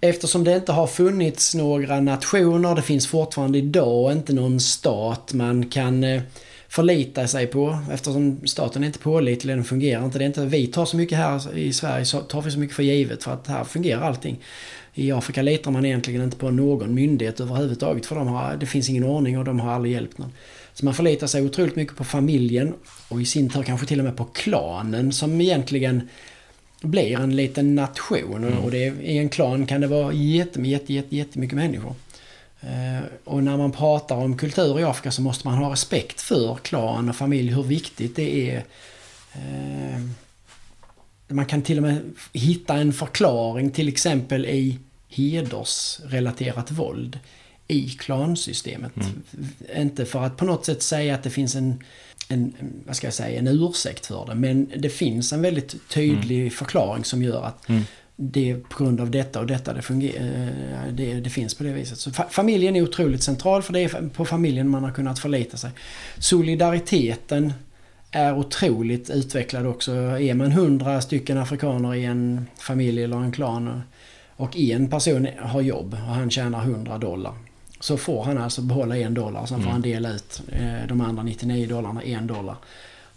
eftersom 0.00 0.44
det 0.44 0.56
inte 0.56 0.72
har 0.72 0.86
funnits 0.86 1.54
några 1.54 2.00
nationer, 2.00 2.74
det 2.74 2.82
finns 2.82 3.06
fortfarande 3.06 3.58
idag 3.58 4.12
inte 4.12 4.32
någon 4.32 4.60
stat 4.60 5.32
man 5.32 5.70
kan 5.70 6.04
eh, 6.04 6.22
förlita 6.68 7.28
sig 7.28 7.46
på 7.46 7.78
eftersom 7.92 8.46
staten 8.46 8.82
är 8.82 8.86
inte 8.86 8.98
pålitlig, 8.98 9.56
den 9.56 9.64
fungerar 9.64 10.04
inte. 10.04 10.18
Det 10.18 10.24
är 10.24 10.26
inte 10.26 10.46
vi 10.46 10.66
tar 10.66 10.84
så 10.84 10.96
mycket 10.96 11.18
här 11.18 11.56
i 11.58 11.72
Sverige, 11.72 12.04
så 12.04 12.20
tar 12.20 12.42
vi 12.42 12.50
så 12.50 12.58
mycket 12.58 12.76
för 12.76 12.82
givet 12.82 13.24
för 13.24 13.32
att 13.32 13.46
här 13.46 13.64
fungerar 13.64 14.02
allting. 14.02 14.40
I 14.94 15.12
Afrika 15.12 15.42
litar 15.42 15.70
man 15.70 15.84
egentligen 15.84 16.22
inte 16.22 16.36
på 16.36 16.50
någon 16.50 16.94
myndighet 16.94 17.40
överhuvudtaget 17.40 18.06
för 18.06 18.16
de 18.16 18.28
har, 18.28 18.56
det 18.56 18.66
finns 18.66 18.88
ingen 18.88 19.04
ordning 19.04 19.38
och 19.38 19.44
de 19.44 19.60
har 19.60 19.72
aldrig 19.72 19.94
hjälpt 19.94 20.18
någon. 20.18 20.32
Så 20.74 20.84
man 20.84 20.94
förlitar 20.94 21.26
sig 21.26 21.42
otroligt 21.46 21.76
mycket 21.76 21.96
på 21.96 22.04
familjen 22.04 22.74
och 23.08 23.22
i 23.22 23.24
sin 23.24 23.50
tur 23.50 23.62
kanske 23.62 23.86
till 23.86 23.98
och 23.98 24.04
med 24.04 24.16
på 24.16 24.24
klanen 24.24 25.12
som 25.12 25.40
egentligen 25.40 26.08
blir 26.82 27.20
en 27.20 27.36
liten 27.36 27.74
nation. 27.74 28.44
Mm. 28.44 28.58
Och 28.58 28.70
det, 28.70 28.78
i 29.02 29.18
en 29.18 29.28
klan 29.28 29.66
kan 29.66 29.80
det 29.80 29.86
vara 29.86 30.12
jätte, 30.12 30.60
jätte, 30.60 30.92
jätte, 30.92 31.16
jättemycket 31.16 31.56
människor. 31.56 31.94
Eh, 32.60 33.04
och 33.24 33.42
när 33.42 33.56
man 33.56 33.72
pratar 33.72 34.16
om 34.16 34.36
kultur 34.36 34.80
i 34.80 34.84
Afrika 34.84 35.10
så 35.10 35.22
måste 35.22 35.48
man 35.48 35.58
ha 35.58 35.72
respekt 35.72 36.20
för 36.20 36.54
klan 36.54 37.08
och 37.08 37.16
familj, 37.16 37.52
hur 37.52 37.62
viktigt 37.62 38.16
det 38.16 38.50
är. 38.50 38.64
Man 41.28 41.46
kan 41.46 41.62
till 41.62 41.76
och 41.76 41.82
med 41.82 42.00
hitta 42.32 42.74
en 42.74 42.92
förklaring 42.92 43.70
till 43.70 43.88
exempel 43.88 44.46
i 44.46 44.78
hedersrelaterat 45.08 46.70
våld 46.70 47.18
i 47.68 47.88
klansystemet. 47.88 48.92
Mm. 48.96 49.22
Inte 49.76 50.04
för 50.04 50.22
att 50.22 50.36
på 50.36 50.44
något 50.44 50.66
sätt 50.66 50.82
säga 50.82 51.14
att 51.14 51.22
det 51.22 51.30
finns 51.30 51.54
en, 51.54 51.82
en, 52.28 52.54
vad 52.86 52.96
ska 52.96 53.06
jag 53.06 53.14
säga, 53.14 53.38
en 53.38 53.48
ursäkt 53.48 54.06
för 54.06 54.26
det. 54.26 54.34
Men 54.34 54.72
det 54.76 54.88
finns 54.88 55.32
en 55.32 55.42
väldigt 55.42 55.88
tydlig 55.88 56.38
mm. 56.38 56.50
förklaring 56.50 57.04
som 57.04 57.22
gör 57.22 57.42
att 57.42 57.68
mm. 57.68 57.82
det 58.16 58.54
på 58.68 58.84
grund 58.84 59.00
av 59.00 59.10
detta 59.10 59.40
och 59.40 59.46
detta 59.46 59.72
det, 59.72 59.90
eh, 59.90 60.92
det, 60.92 61.20
det 61.20 61.30
finns 61.30 61.54
på 61.54 61.64
det 61.64 61.72
viset. 61.72 61.98
Så 61.98 62.10
familjen 62.30 62.76
är 62.76 62.82
otroligt 62.82 63.22
central 63.22 63.62
för 63.62 63.72
det 63.72 63.80
är 63.80 64.08
på 64.08 64.24
familjen 64.24 64.68
man 64.68 64.84
har 64.84 64.92
kunnat 64.92 65.18
förlita 65.18 65.56
sig. 65.56 65.70
Solidariteten 66.18 67.52
är 68.14 68.38
otroligt 68.38 69.10
utvecklad 69.10 69.66
också. 69.66 69.92
Är 69.92 70.34
man 70.34 70.52
hundra 70.52 71.00
stycken 71.00 71.38
afrikaner 71.38 71.94
i 71.94 72.04
en 72.04 72.46
familj 72.58 73.04
eller 73.04 73.16
en 73.16 73.32
klan 73.32 73.82
och 74.36 74.56
en 74.56 74.90
person 74.90 75.28
har 75.38 75.60
jobb 75.60 75.94
och 75.94 76.14
han 76.14 76.30
tjänar 76.30 76.62
100 76.62 76.98
dollar. 76.98 77.32
Så 77.80 77.96
får 77.96 78.24
han 78.24 78.38
alltså 78.38 78.62
behålla 78.62 78.96
en 78.96 79.14
dollar 79.14 79.46
sen 79.46 79.56
får 79.56 79.62
mm. 79.62 79.72
han 79.72 79.82
dela 79.82 80.10
ut 80.10 80.42
eh, 80.52 80.88
de 80.88 81.00
andra 81.00 81.22
99 81.22 81.66
dollarna 81.66 82.02
en 82.02 82.26
dollar. 82.26 82.56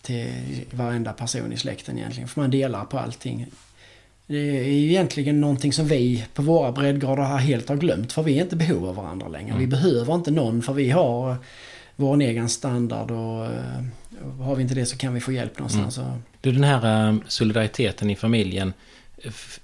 Till 0.01 0.30
varenda 0.72 1.13
person 1.13 1.54
i 1.54 1.58
släkten 1.58 1.98
egentligen. 1.98 2.27
För 2.27 2.42
man 2.42 2.51
delar 2.51 2.86
på 2.86 3.00
allting. 3.00 3.46
Det 4.27 4.38
är 4.38 4.63
egentligen 4.63 5.42
någonting 5.42 5.74
som 5.74 5.88
vi 5.88 6.25
på 6.34 6.42
våra 6.42 6.72
breddgrader 6.72 7.24
helt 7.24 7.70
har 7.70 7.75
glömt. 7.75 8.13
För 8.13 8.24
vi 8.24 8.38
är 8.38 8.44
inte 8.44 8.56
behov 8.56 8.86
av 8.86 8.96
varandra 8.96 9.27
längre. 9.27 9.50
Mm. 9.50 9.60
Vi 9.60 9.68
behöver 9.68 10.16
inte 10.16 10.32
någon 10.32 10.62
för 10.62 10.74
vi 10.74 10.89
har 10.89 11.36
vår 11.96 12.22
egen 12.22 12.50
standard 12.50 13.12
och 13.12 13.46
eh, 13.46 13.84
har 14.40 14.56
vi 14.56 14.62
inte 14.62 14.76
det 14.76 14.86
så 14.86 14.98
kan 14.98 15.14
vi 15.14 15.20
få 15.20 15.32
hjälp 15.32 15.60
någonstans. 15.60 15.98
Mm. 15.98 16.12
Du, 16.42 16.52
den 16.52 16.64
här 16.64 17.10
eh, 17.10 17.16
solidariteten 17.28 18.10
i 18.10 18.16
familjen. 18.16 18.74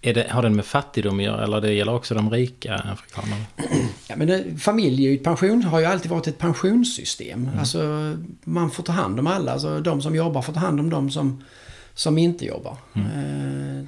Det, 0.01 0.29
har 0.29 0.43
den 0.43 0.55
med 0.55 0.65
fattigdom 0.65 1.19
att 1.19 1.25
göra 1.25 1.43
eller 1.43 1.61
det 1.61 1.73
gäller 1.73 1.93
också 1.93 2.15
de 2.15 2.31
rika 2.31 2.75
afrikanerna? 2.75 3.45
Ja, 4.07 4.15
men 4.15 4.27
det, 4.27 4.43
familjepension 4.59 5.63
har 5.63 5.79
ju 5.79 5.85
alltid 5.85 6.11
varit 6.11 6.27
ett 6.27 6.37
pensionssystem. 6.37 7.43
Mm. 7.43 7.59
Alltså, 7.59 8.15
man 8.43 8.71
får 8.71 8.83
ta 8.83 8.91
hand 8.91 9.19
om 9.19 9.27
alla. 9.27 9.51
Alltså, 9.51 9.79
de 9.79 10.01
som 10.01 10.15
jobbar 10.15 10.41
får 10.41 10.53
ta 10.53 10.59
hand 10.59 10.79
om 10.79 10.89
de 10.89 11.11
som, 11.11 11.43
som 11.93 12.17
inte 12.17 12.45
jobbar. 12.45 12.77
Mm. 12.93 13.07
Eh, 13.07 13.85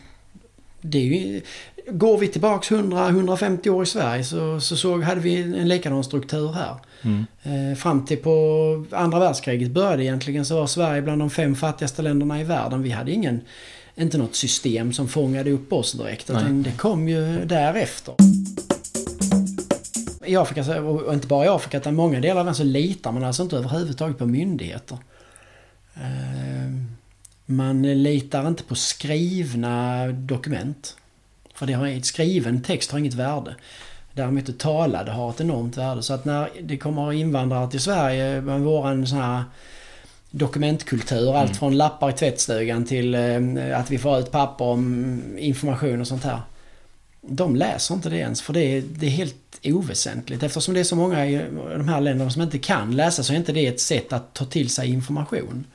det 0.81 0.97
är 0.97 1.03
ju, 1.03 1.41
går 1.89 2.17
vi 2.17 2.27
tillbaks 2.27 2.71
100-150 2.71 3.69
år 3.69 3.83
i 3.83 3.85
Sverige 3.85 4.23
så, 4.23 4.59
så 4.59 4.77
såg, 4.77 5.03
hade 5.03 5.21
vi 5.21 5.41
en 5.41 5.67
likadan 5.67 6.03
struktur 6.03 6.51
här. 6.53 6.75
Mm. 7.01 7.25
Eh, 7.43 7.77
fram 7.77 8.05
till 8.05 8.17
på 8.17 8.85
andra 8.91 9.19
världskriget 9.19 9.71
började 9.71 10.03
egentligen 10.03 10.45
så 10.45 10.59
var 10.59 10.67
Sverige 10.67 11.01
bland 11.01 11.21
de 11.21 11.29
fem 11.29 11.55
fattigaste 11.55 12.01
länderna 12.01 12.41
i 12.41 12.43
världen. 12.43 12.83
Vi 12.83 12.89
hade 12.89 13.11
ingen 13.11 13.41
inte 13.95 14.17
något 14.17 14.35
system 14.35 14.93
som 14.93 15.07
fångade 15.07 15.51
upp 15.51 15.73
oss 15.73 15.91
direkt. 15.91 16.29
Utan 16.29 16.63
det 16.63 16.71
kom 16.71 17.09
ju 17.09 17.45
därefter. 17.45 18.15
I 20.25 20.35
Afrika, 20.35 20.81
och 20.81 21.13
inte 21.13 21.27
bara 21.27 21.45
i 21.45 21.47
Afrika 21.47 21.77
utan 21.77 21.95
många 21.95 22.19
delar 22.19 22.39
av 22.39 22.45
världen 22.45 22.55
så 22.55 22.63
litar 22.63 23.11
man 23.11 23.23
alltså 23.23 23.43
inte 23.43 23.57
överhuvudtaget 23.57 24.17
på 24.17 24.25
myndigheter. 24.25 24.97
Eh, 25.95 26.71
man 27.45 27.81
litar 28.03 28.47
inte 28.47 28.63
på 28.63 28.75
skrivna 28.75 30.07
dokument. 30.07 30.97
För 31.55 31.65
det 31.65 31.73
har, 31.73 32.01
skriven 32.01 32.61
text 32.61 32.91
har 32.91 32.99
inget 32.99 33.13
värde. 33.13 33.55
Däremot 34.13 34.45
det 34.45 34.59
talade 34.59 35.11
har 35.11 35.29
ett 35.29 35.41
enormt 35.41 35.77
värde. 35.77 36.03
Så 36.03 36.13
att 36.13 36.25
när 36.25 36.49
det 36.61 36.77
kommer 36.77 37.13
invandrare 37.13 37.71
till 37.71 37.79
Sverige 37.79 38.41
med 38.41 38.61
våran 38.61 39.07
sån 39.07 39.17
här 39.17 39.43
dokumentkultur. 40.31 41.29
Mm. 41.29 41.35
Allt 41.35 41.57
från 41.57 41.77
lappar 41.77 42.09
i 42.09 42.13
tvättstugan 42.13 42.85
till 42.85 43.15
eh, 43.15 43.79
att 43.79 43.91
vi 43.91 43.97
får 43.97 44.19
ut 44.19 44.31
papper 44.31 44.65
om 44.65 45.21
information 45.37 46.01
och 46.01 46.07
sånt 46.07 46.23
här. 46.23 46.41
De 47.21 47.55
läser 47.55 47.95
inte 47.95 48.09
det 48.09 48.17
ens 48.17 48.41
för 48.41 48.53
det 48.53 48.77
är, 48.77 48.81
det 48.81 49.05
är 49.05 49.09
helt 49.09 49.59
oväsentligt. 49.63 50.43
Eftersom 50.43 50.73
det 50.73 50.79
är 50.79 50.83
så 50.83 50.95
många 50.95 51.27
i 51.27 51.45
de 51.77 51.87
här 51.87 52.01
länderna 52.01 52.31
som 52.31 52.41
inte 52.41 52.57
kan 52.57 52.95
läsa 52.95 53.23
så 53.23 53.33
är 53.33 53.37
inte 53.37 53.51
det 53.51 53.67
ett 53.67 53.79
sätt 53.79 54.13
att 54.13 54.33
ta 54.33 54.45
till 54.45 54.69
sig 54.69 54.89
information. 54.89 55.65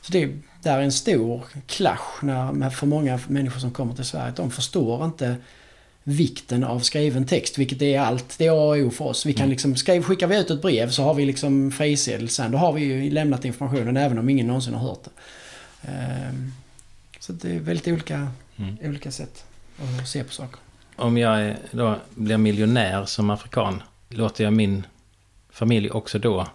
Så 0.00 0.12
det 0.12 0.28
där 0.62 0.78
är 0.78 0.82
en 0.82 0.92
stor 0.92 1.44
clash 1.66 2.22
när, 2.22 2.70
för 2.70 2.86
många 2.86 3.20
människor 3.28 3.60
som 3.60 3.70
kommer 3.70 3.94
till 3.94 4.04
Sverige. 4.04 4.32
De 4.36 4.50
förstår 4.50 5.04
inte 5.04 5.36
vikten 6.04 6.64
av 6.64 6.80
skriven 6.80 7.26
text, 7.26 7.58
vilket 7.58 7.82
är 7.82 8.00
allt. 8.00 8.38
Det 8.38 8.46
är 8.46 8.50
A 8.50 8.54
och 8.54 8.76
O 8.76 8.90
för 8.90 9.04
oss. 9.04 9.26
Vi 9.26 9.32
kan 9.32 9.42
mm. 9.42 9.50
liksom, 9.50 9.76
skriv, 9.76 10.02
skickar 10.02 10.26
vi 10.26 10.40
ut 10.40 10.50
ett 10.50 10.62
brev 10.62 10.90
så 10.90 11.02
har 11.02 11.14
vi 11.14 11.26
liksom 11.26 11.70
frisedel 11.70 12.28
sen. 12.28 12.50
Då 12.50 12.58
har 12.58 12.72
vi 12.72 12.80
ju 12.80 13.10
lämnat 13.10 13.44
informationen 13.44 13.96
även 13.96 14.18
om 14.18 14.28
ingen 14.28 14.46
någonsin 14.46 14.74
har 14.74 14.88
hört 14.88 15.04
det. 15.04 15.10
Um, 16.28 16.52
så 17.20 17.32
det 17.32 17.50
är 17.50 17.60
väldigt 17.60 17.88
olika, 17.88 18.28
mm. 18.56 18.76
olika 18.82 19.10
sätt 19.10 19.44
att 20.00 20.08
se 20.08 20.24
på 20.24 20.32
saker. 20.32 20.60
Om 20.96 21.18
jag 21.18 21.56
då 21.70 21.98
blir 22.10 22.36
miljonär 22.36 23.04
som 23.04 23.30
afrikan, 23.30 23.82
låter 24.08 24.44
jag 24.44 24.52
min 24.52 24.86
familj 25.50 25.90
också 25.90 26.18
då 26.18 26.46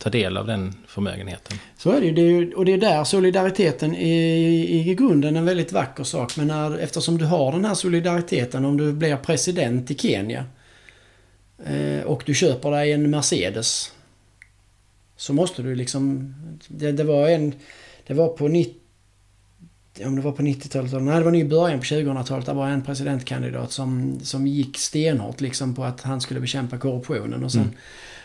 ta 0.00 0.10
del 0.10 0.36
av 0.36 0.46
den 0.46 0.74
förmögenheten. 0.86 1.58
Så 1.76 1.90
är 1.90 2.00
det 2.00 2.06
ju. 2.06 2.54
Och 2.54 2.64
det 2.64 2.72
är 2.72 2.78
där 2.78 3.04
solidariteten 3.04 3.94
är 3.94 4.36
i 4.88 4.94
grunden 4.94 5.36
en 5.36 5.44
väldigt 5.44 5.72
vacker 5.72 6.04
sak. 6.04 6.36
Men 6.36 6.46
när, 6.46 6.78
eftersom 6.78 7.18
du 7.18 7.24
har 7.24 7.52
den 7.52 7.64
här 7.64 7.74
solidariteten 7.74 8.64
om 8.64 8.76
du 8.76 8.92
blir 8.92 9.16
president 9.16 9.90
i 9.90 9.94
Kenya 9.94 10.44
eh, 11.64 12.02
och 12.04 12.22
du 12.26 12.34
köper 12.34 12.70
dig 12.70 12.92
en 12.92 13.10
Mercedes. 13.10 13.92
Så 15.16 15.32
måste 15.32 15.62
du 15.62 15.74
liksom... 15.74 16.34
Det, 16.68 16.92
det 16.92 17.04
var 17.04 17.28
en... 17.28 17.54
Det 18.06 18.14
var 18.14 18.28
på 18.28 18.48
90... 18.48 18.74
Om 20.04 20.16
det 20.16 20.22
var 20.22 20.32
på 20.32 20.42
90-talet 20.42 20.92
Nej, 20.92 21.18
det 21.18 21.24
var 21.24 21.32
nog 21.32 21.40
i 21.40 21.44
början 21.44 21.78
på 21.78 21.84
2000-talet. 21.84 22.46
Det 22.46 22.52
var 22.52 22.68
en 22.68 22.82
presidentkandidat 22.82 23.72
som, 23.72 24.20
som 24.22 24.46
gick 24.46 24.78
stenhårt 24.78 25.40
liksom 25.40 25.74
på 25.74 25.84
att 25.84 26.00
han 26.00 26.20
skulle 26.20 26.40
bekämpa 26.40 26.78
korruptionen. 26.78 27.44
Och 27.44 27.52
sen 27.52 27.62
mm 27.62 27.74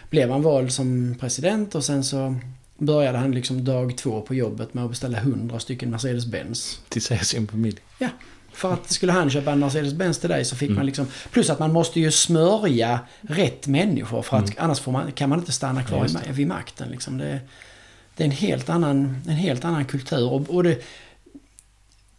blev 0.09 0.31
han 0.31 0.41
vald 0.41 0.71
som 0.71 1.15
president 1.19 1.75
och 1.75 1.83
sen 1.83 2.03
så 2.03 2.35
började 2.77 3.17
han 3.17 3.31
liksom 3.31 3.63
dag 3.63 3.97
två 3.97 4.21
på 4.21 4.35
jobbet 4.35 4.73
med 4.73 4.83
att 4.83 4.89
beställa 4.89 5.19
hundra 5.19 5.59
stycken 5.59 5.95
Mercedes-Benz. 5.95 6.79
Till 6.89 7.01
sig 7.01 7.19
sin 7.19 7.47
familj? 7.47 7.77
Ja. 7.99 8.09
För 8.53 8.73
att 8.73 8.91
skulle 8.91 9.11
han 9.11 9.29
köpa 9.29 9.51
en 9.51 9.63
Mercedes-Benz 9.63 10.19
till 10.19 10.29
dig 10.29 10.45
så 10.45 10.55
fick 10.55 10.69
mm. 10.69 10.77
man 10.77 10.85
liksom... 10.85 11.07
Plus 11.31 11.49
att 11.49 11.59
man 11.59 11.73
måste 11.73 11.99
ju 11.99 12.11
smörja 12.11 12.99
rätt 13.21 13.67
människor 13.67 14.21
för 14.21 14.37
att 14.37 14.49
mm. 14.49 14.55
annars 14.57 14.87
man, 14.87 15.11
kan 15.11 15.29
man 15.29 15.39
inte 15.39 15.51
stanna 15.51 15.83
kvar 15.83 16.07
ja, 16.13 16.19
vid 16.31 16.47
makten. 16.47 16.89
Liksom. 16.89 17.17
Det, 17.17 17.39
det, 18.15 18.23
är 18.23 18.25
en 18.25 18.31
helt 18.31 18.69
annan, 18.69 19.21
en 19.27 19.35
helt 19.35 19.65
annan 19.65 19.85
kultur. 19.85 20.31
Och, 20.31 20.49
och 20.49 20.63
det, 20.63 20.81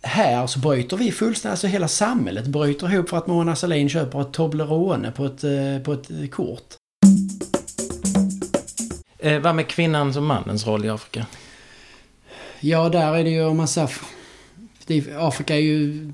här 0.03 0.47
så 0.47 0.59
bryter 0.59 0.97
vi 0.97 1.13
fullständigt, 1.13 1.53
alltså 1.53 1.67
hela 1.67 1.89
samhället 1.89 2.47
bryter 2.47 2.93
ihop 2.93 3.09
för 3.09 3.17
att 3.17 3.27
Mona 3.27 3.57
Sahlin 3.57 3.89
köper 3.89 4.21
ett 4.21 4.33
Toblerone 4.33 5.11
på 5.11 5.27
ett, 5.27 5.45
eh, 5.45 5.79
på 5.85 5.93
ett 5.93 6.31
kort. 6.31 6.75
Eh, 9.27 9.39
vad 9.39 9.55
med 9.55 9.69
kvinnans 9.69 10.17
och 10.17 10.23
mannens 10.23 10.67
roll 10.67 10.85
i 10.85 10.89
Afrika? 10.89 11.27
Ja, 12.61 12.89
där 12.89 13.17
är 13.17 13.25
det 13.25 13.31
ju 13.31 13.45
om 13.45 13.57
man 13.57 13.69
säger... 13.69 13.91
Afrika 15.19 15.55
är 15.55 15.61
ju 15.61 16.13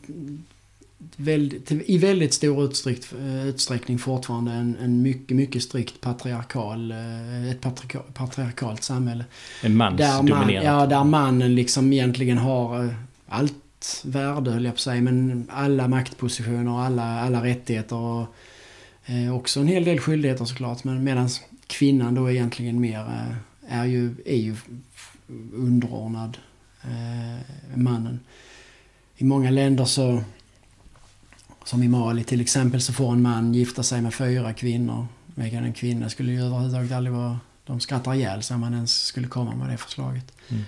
väldigt, 1.16 1.72
i 1.72 1.98
väldigt 1.98 2.34
stor 2.34 2.64
utsträck, 2.64 2.98
utsträckning 3.46 3.98
fortfarande 3.98 4.52
en, 4.52 4.76
en 4.82 5.02
mycket, 5.02 5.36
mycket 5.36 5.62
strikt 5.62 6.00
patriarkal, 6.00 6.90
eh, 6.90 7.50
ett 7.50 7.60
patriarkalt, 7.60 8.14
patriarkalt 8.14 8.82
samhälle. 8.82 9.24
En 9.62 9.76
mansdominerat? 9.76 10.46
Man, 10.46 10.52
ja, 10.52 10.86
där 10.86 11.04
mannen 11.04 11.54
liksom 11.54 11.92
egentligen 11.92 12.38
har 12.38 12.84
eh, 12.84 12.90
allt 13.28 14.02
värde, 14.04 14.50
höll 14.50 14.64
jag 14.64 14.72
på 14.72 14.76
att 14.76 14.80
säga, 14.80 15.02
men 15.02 15.46
alla 15.50 15.88
maktpositioner, 15.88 16.86
alla, 16.86 17.20
alla 17.20 17.44
rättigheter 17.44 17.96
och 17.96 18.26
eh, 19.06 19.36
också 19.36 19.60
en 19.60 19.68
hel 19.68 19.84
del 19.84 20.00
skyldigheter 20.00 20.44
såklart. 20.44 20.84
Men 20.84 21.04
medans 21.04 21.40
kvinnan 21.72 22.14
då 22.14 22.30
egentligen 22.30 22.80
mer 22.80 23.00
eh, 23.00 23.78
är 23.80 23.84
ju, 23.84 24.14
är 24.24 24.36
ju 24.36 24.56
underordnad 25.52 26.38
eh, 26.82 27.76
mannen. 27.76 28.20
I 29.16 29.24
många 29.24 29.50
länder 29.50 29.84
så 29.84 30.22
Som 31.64 31.82
i 31.82 31.88
Mali 31.88 32.24
till 32.24 32.40
exempel 32.40 32.80
så 32.80 32.92
får 32.92 33.12
en 33.12 33.22
man 33.22 33.54
gifta 33.54 33.82
sig 33.82 34.02
med 34.02 34.14
fyra 34.14 34.52
kvinnor. 34.52 35.06
Medan 35.34 35.64
en 35.64 35.72
kvinna 35.72 36.08
skulle 36.08 36.32
ju 36.32 36.40
överhuvudtaget 36.42 36.92
aldrig 36.92 37.14
vara... 37.14 37.40
De 37.66 37.80
skrattar 37.80 38.14
ihjäl 38.14 38.42
sig 38.42 38.54
om 38.54 38.60
man 38.60 38.74
ens 38.74 39.04
skulle 39.04 39.28
komma 39.28 39.54
med 39.54 39.68
det 39.68 39.76
förslaget. 39.76 40.32
Mm. 40.48 40.62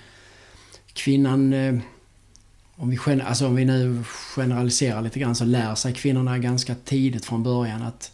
Kvinnan... 0.93 1.53
eh, 1.53 1.75
Om 2.77 2.91
vi, 2.91 2.99
alltså 3.23 3.47
om 3.47 3.55
vi 3.55 3.65
nu 3.65 4.05
generaliserar 4.37 5.03
lite 5.03 5.21
grann 5.21 5.35
så 5.35 5.45
lär 5.45 5.75
sig 5.75 5.95
kvinnorna 5.95 6.39
ganska 6.39 6.75
tidigt 6.75 7.25
från 7.25 7.43
början 7.43 7.83
att 7.83 8.13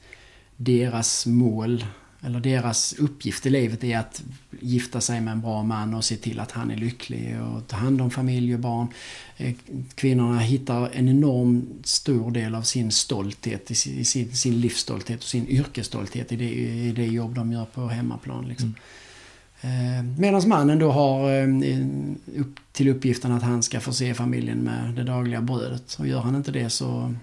deras 0.57 1.27
mål 1.27 1.85
eller 2.23 2.41
deras 2.41 2.93
uppgift 2.93 3.47
i 3.47 3.51
livet 3.51 3.85
är 3.85 3.99
att 3.99 4.23
gifta 4.61 5.01
sig 5.01 5.21
med 5.21 5.33
en 5.33 5.41
bra 5.41 5.63
man 5.63 5.95
och 5.95 6.05
se 6.05 6.17
till 6.17 6.41
att 6.41 6.51
han 6.51 6.71
är 6.71 6.77
lycklig 6.77 7.41
och 7.41 7.67
ta 7.67 7.77
hand 7.77 8.01
om 8.01 8.11
familj 8.11 8.55
och 8.55 8.61
barn. 8.61 8.87
Eh, 9.37 9.55
Kvinnorna 9.95 10.39
hittar 10.39 10.91
en 10.93 11.09
enorm 11.09 11.69
stor 11.85 12.31
del 12.31 12.55
av 12.55 12.63
sin 12.63 12.91
stolthet, 12.91 13.71
i 13.71 13.75
sin, 13.75 14.35
sin, 14.35 14.61
livsstolthet 14.61 15.19
och 15.19 15.29
sin 15.29 15.49
yrkesstolthet 15.49 16.33
i 16.33 16.37
det, 16.37 16.51
i 16.55 16.93
det 16.93 17.07
jobb 17.07 17.35
de 17.35 17.53
gör 17.53 17.65
på 17.65 17.89
hemmaplan. 17.89 18.49
Liksom. 18.49 18.75
Medan 20.19 20.49
mannen 20.49 20.79
då 20.79 20.91
har 20.91 21.31
eh, 21.31 21.77
upp 22.37 22.61
till 22.73 22.89
uppgiften 22.89 23.33
att 23.33 23.43
han 23.43 23.63
ska 23.63 23.81
förse 23.81 24.15
familjen 24.15 24.59
med 24.59 24.95
det 24.95 25.03
dagliga 25.03 25.41
brödet. 25.41 25.97
Och 25.99 26.07
gör 26.07 26.21
han 26.21 26.37
inte 26.37 26.53
det 26.53 26.71
så 26.71 27.15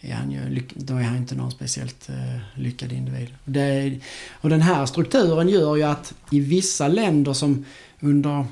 är 0.00 0.14
han 0.14 0.30
ju, 0.30 0.62
då 0.74 0.96
är 0.96 1.02
han 1.02 1.16
inte 1.16 1.34
någon 1.34 1.50
speciellt 1.50 2.08
eh, 2.08 2.60
lyckad 2.60 2.92
individ. 2.92 3.28
Det, 3.44 3.98
och 4.30 4.50
den 4.50 4.62
här 4.62 4.86
strukturen 4.86 5.48
gör 5.48 5.76
ju 5.76 5.82
att 5.82 6.14
i 6.30 6.40
vissa 6.40 6.88
länder 6.88 7.32
som 7.32 7.64
under 8.00 8.44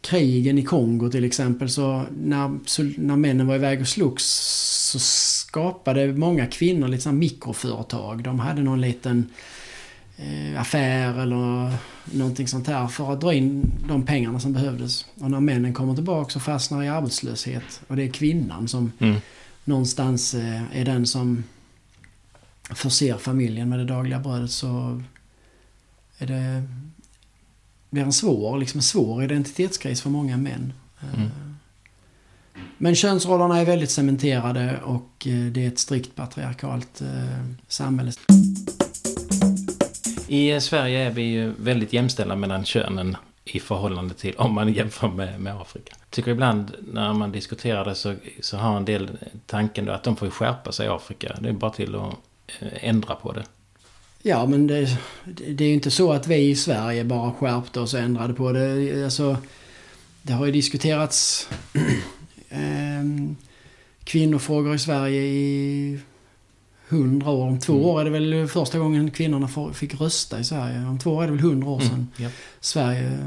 krigen 0.00 0.58
i 0.58 0.62
Kongo 0.62 1.10
till 1.10 1.24
exempel 1.24 1.70
så 1.70 2.04
när, 2.22 2.58
så 2.66 2.82
när 2.82 3.16
männen 3.16 3.46
var 3.46 3.54
iväg 3.54 3.80
och 3.80 3.88
slogs 3.88 4.24
så 4.90 4.98
skapade 4.98 6.12
många 6.12 6.46
kvinnor 6.46 6.88
lite 6.88 7.12
mikroföretag. 7.12 8.22
De 8.22 8.40
hade 8.40 8.62
någon 8.62 8.80
liten 8.80 9.30
eh, 10.16 10.60
affär 10.60 11.22
eller 11.22 11.72
någonting 12.04 12.48
sånt 12.48 12.66
här 12.66 12.86
för 12.86 13.12
att 13.12 13.20
dra 13.20 13.34
in 13.34 13.72
de 13.88 14.06
pengarna 14.06 14.40
som 14.40 14.52
behövdes. 14.52 15.06
Och 15.20 15.30
när 15.30 15.40
männen 15.40 15.74
kommer 15.74 15.94
tillbaka 15.94 16.30
så 16.30 16.40
fastnar 16.40 16.82
i 16.82 16.88
arbetslöshet. 16.88 17.80
Och 17.86 17.96
det 17.96 18.02
är 18.02 18.08
kvinnan 18.08 18.68
som 18.68 18.92
Mm 18.98 19.16
någonstans 19.64 20.34
eh, 20.34 20.76
är 20.76 20.84
den 20.84 21.06
som 21.06 21.44
förser 22.62 23.16
familjen 23.18 23.68
med 23.68 23.78
det 23.78 23.84
dagliga 23.84 24.18
brödet 24.18 24.50
så 24.50 25.02
är 26.18 26.26
det 26.26 26.62
blir 27.90 28.02
en 28.02 28.12
svår, 28.12 28.58
liksom 28.58 28.78
en 28.78 28.82
svår 28.82 29.24
identitetskris 29.24 30.02
för 30.02 30.10
många 30.10 30.36
män. 30.36 30.72
Eh, 31.00 31.14
Mm. 31.14 31.30
Men 32.78 32.94
könsrollerna 32.94 33.58
är 33.58 33.64
väldigt 33.64 33.90
cementerade 33.90 34.80
och 34.84 35.26
eh, 35.26 35.46
det 35.52 35.64
är 35.64 35.68
ett 35.68 35.78
strikt 35.78 36.14
patriarkalt 36.14 37.02
samhälle. 37.68 38.12
I 40.28 40.60
Sverige 40.60 41.06
är 41.06 41.10
vi 41.10 41.22
ju 41.22 41.52
väldigt 41.58 41.92
jämställda 41.92 42.36
mellan 42.36 42.64
könen 42.64 43.16
i 43.54 43.60
förhållande 43.60 44.14
till 44.14 44.34
om 44.36 44.54
man 44.54 44.72
jämför 44.72 45.08
med, 45.08 45.40
med 45.40 45.60
Afrika. 45.60 45.96
Tycker 46.10 46.30
ibland 46.30 46.74
när 46.92 47.12
man 47.12 47.32
diskuterar 47.32 47.84
det 47.84 47.94
så, 47.94 48.14
så 48.40 48.56
har 48.56 48.76
en 48.76 48.84
del 48.84 49.10
tanken 49.46 49.84
då 49.84 49.92
att 49.92 50.02
de 50.02 50.16
får 50.16 50.30
skärpa 50.30 50.72
sig 50.72 50.86
i 50.86 50.88
Afrika. 50.88 51.36
Det 51.40 51.48
är 51.48 51.52
bara 51.52 51.70
till 51.70 51.94
att 51.94 52.14
eh, 52.60 52.88
ändra 52.88 53.14
på 53.14 53.32
det. 53.32 53.44
Ja, 54.22 54.46
men 54.46 54.66
det, 54.66 54.98
det 55.24 55.64
är 55.64 55.68
ju 55.68 55.74
inte 55.74 55.90
så 55.90 56.12
att 56.12 56.26
vi 56.26 56.36
i 56.36 56.56
Sverige 56.56 57.04
bara 57.04 57.32
skärpte 57.32 57.80
oss 57.80 57.94
och 57.94 58.00
ändrade 58.00 58.34
på 58.34 58.52
det. 58.52 59.04
Alltså, 59.04 59.36
det 60.22 60.32
har 60.32 60.46
ju 60.46 60.52
diskuterats 60.52 61.48
ehm, 62.48 63.36
kvinnofrågor 64.04 64.74
i 64.74 64.78
Sverige 64.78 65.22
i 65.22 65.98
hundra 66.90 67.30
år. 67.30 67.46
Om 67.46 67.58
två 67.58 67.72
Mm. 67.72 67.84
år 67.86 68.00
är 68.00 68.04
det 68.04 68.10
väl 68.10 68.48
första 68.48 68.78
gången 68.78 69.10
kvinnorna 69.10 69.48
fick 69.74 70.00
rösta 70.00 70.40
i 70.40 70.44
Sverige. 70.44 70.86
Om 70.86 70.98
två 70.98 71.10
år 71.10 71.22
är 71.22 71.26
det 71.26 71.32
väl 71.32 71.40
hundra 71.42 71.68
år 71.68 71.80
sedan. 71.80 72.08
Ja. 72.16 72.28
Sverige, 72.60 73.18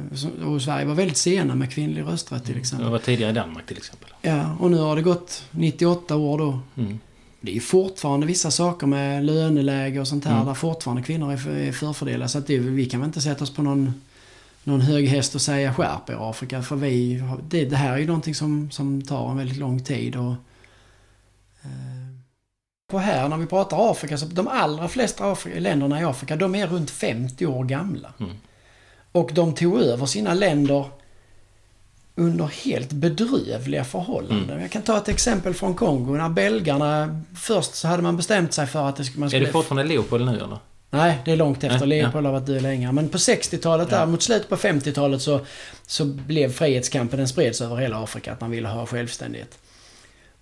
och 0.46 0.62
Sverige 0.62 0.86
var 0.86 0.96
väldigt 0.96 1.18
sena 1.18 1.56
med 1.56 1.72
kvinnlig 1.72 2.02
rösträtt 2.04 2.44
till 2.46 2.54
Det 2.54 2.60
exempel. 2.60 2.90
var 2.90 3.00
tidigare 3.00 3.32
i 3.32 3.36
Danmark 3.36 3.66
till 3.66 3.78
exempel. 3.78 4.10
Ja, 4.22 4.56
och 4.60 4.72
nu 4.72 4.78
har 4.78 4.96
det 4.96 5.02
gått 5.02 5.44
98 5.52 6.16
år 6.16 6.38
då. 6.38 6.60
Mm. 6.78 7.00
Det 7.42 7.52
är 7.52 7.56
ju 7.56 7.60
fortfarande 7.62 8.28
vissa 8.28 8.52
saker 8.52 8.88
med 8.88 9.26
löneläge 9.26 10.00
och 10.00 10.08
sånt 10.08 10.26
här 10.26 10.34
Mm. 10.36 10.46
där 10.48 10.54
fortfarande 10.54 11.04
kvinnor 11.04 11.32
är, 11.34 11.38
för, 11.38 11.52
är 11.52 11.72
förfördelade. 11.72 12.30
Så 12.30 12.38
att 12.38 12.48
det, 12.48 12.58
vi 12.60 12.86
kan 12.86 13.00
väl 13.00 13.08
inte 13.08 13.22
sätta 13.22 13.44
oss 13.44 13.54
på 13.54 13.62
någon, 13.62 13.94
någon 14.64 14.82
hög 14.82 15.08
häst 15.08 15.36
och 15.36 15.42
säga 15.42 15.74
skärp 15.74 16.10
er 16.10 16.30
Afrika. 16.30 16.62
För 16.62 16.76
vi, 16.76 17.24
det, 17.50 17.66
det 17.66 17.76
här 17.76 17.94
är 17.94 17.98
ju 17.98 18.08
någonting 18.08 18.36
som, 18.36 18.72
som 18.72 19.02
tar 19.02 19.32
en 19.32 19.38
väldigt 19.38 19.58
lång 19.58 19.84
tid. 19.84 20.16
Och, 20.16 20.34
på 22.94 23.00
här 23.00 23.30
när 23.30 23.38
vi 23.38 23.46
pratar 23.46 23.92
Afrika 23.92 24.18
så 24.18 24.26
de 24.26 24.48
allra 24.48 24.88
flesta 24.88 25.32
Afrika, 25.32 25.60
länderna 25.60 26.02
i 26.02 26.04
Afrika 26.04 26.36
de 26.36 26.56
är 26.56 26.68
runt 26.68 26.92
50 26.92 27.46
år 27.46 27.64
gamla. 27.64 28.14
Mm. 28.20 28.32
Och 29.12 29.30
de 29.34 29.54
tog 29.56 29.82
över 29.82 30.06
sina 30.06 30.34
länder 30.34 30.86
under 32.16 32.46
helt 32.66 32.92
bedrövliga 32.92 33.84
förhållanden. 33.84 34.50
Mm. 34.50 34.62
Jag 34.62 34.72
kan 34.72 34.82
ta 34.82 34.98
ett 34.98 35.08
exempel 35.10 35.54
från 35.54 35.76
Kongo. 35.76 36.12
När 36.18 36.30
belgarna... 36.30 37.22
Först 37.36 37.76
så 37.76 37.88
hade 37.88 38.04
man 38.04 38.18
bestämt 38.18 38.54
sig 38.54 38.68
för 38.68 38.90
att 38.90 38.96
det, 38.96 39.04
sk- 39.04 39.20
man 39.20 39.26
Är 39.26 39.30
skulle... 39.30 39.46
det 39.46 39.52
fortfarande 39.52 39.84
Leopold 39.94 40.26
nu 40.26 40.36
eller? 40.38 40.58
Nej, 40.90 41.18
det 41.26 41.32
är 41.32 41.36
långt 41.36 41.64
efter. 41.64 41.86
Nej, 41.88 41.98
ja. 41.98 42.04
Leopold 42.04 42.26
har 42.26 42.34
varit 42.34 42.46
död 42.46 42.62
länge. 42.62 42.92
Men 42.92 43.10
på 43.10 43.18
60-talet 43.18 43.90
där, 43.90 44.00
Ja. 44.00 44.06
mot 44.06 44.22
slutet 44.22 44.50
på 44.50 44.56
50-talet 44.56 45.22
så, 45.22 45.40
så 45.88 46.06
blev 46.06 46.52
frihetskampen, 46.52 47.20
den 47.20 47.28
spreds 47.28 47.62
över 47.62 47.76
hela 47.76 48.04
Afrika, 48.04 48.34
att 48.34 48.42
man 48.42 48.52
ville 48.52 48.68
ha 48.68 48.86
självständighet. 48.86 49.58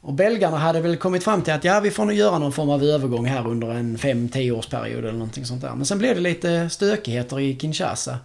Och 0.02 0.14
belgarna 0.14 0.58
hade 0.58 0.82
väl 0.82 0.98
kommit 0.98 1.24
fram 1.24 1.42
till 1.42 1.54
att 1.54 1.64
ja, 1.64 1.80
vi 1.80 1.92
får 1.92 2.06
nog 2.06 2.16
göra 2.16 2.40
någon 2.40 2.52
form 2.52 2.70
av 2.70 2.84
övergång 2.84 3.26
här 3.26 3.48
under 3.48 3.72
en 3.72 3.98
5-10 3.98 4.52
årsperiod 4.52 5.00
eller 5.00 5.12
någonting 5.12 5.46
sånt 5.46 5.62
där. 5.62 5.76
Men 5.76 5.86
sen 5.86 5.98
blev 5.98 6.16
det 6.16 6.22
lite 6.22 6.70
stökigheter 6.70 7.40
i 7.40 7.60
Kinshasa. 7.60 8.18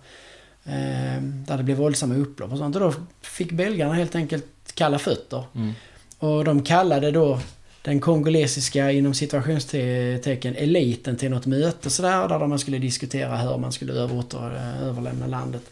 Eh, 0.65 1.23
där 1.23 1.57
det 1.57 1.63
blev 1.63 1.77
våldsamma 1.77 2.15
upplopp 2.15 2.53
och 2.53 2.59
sånt. 2.59 2.77
Och 2.77 2.81
då 2.81 2.95
fick 3.23 3.53
belgarna 3.53 3.95
helt 3.95 4.15
enkelt 4.15 4.45
kalla 4.75 4.99
fötter. 4.99 5.45
Mm. 5.55 5.73
Och 6.19 6.45
de 6.45 6.63
kallade 6.63 7.11
då 7.11 7.41
den 7.83 8.01
kongolesiska, 8.01 8.91
inom 8.91 9.15
situationstecken, 9.15 10.55
eliten 10.57 11.17
till 11.17 11.31
något 11.31 11.47
möte 11.47 11.91
sådär. 11.91 12.29
Där 12.29 12.47
man 12.47 12.59
skulle 12.59 12.79
diskutera 12.79 13.37
hur 13.37 13.59
man 13.59 13.73
skulle 13.73 13.93
överlämna 13.93 15.27
landet. 15.27 15.63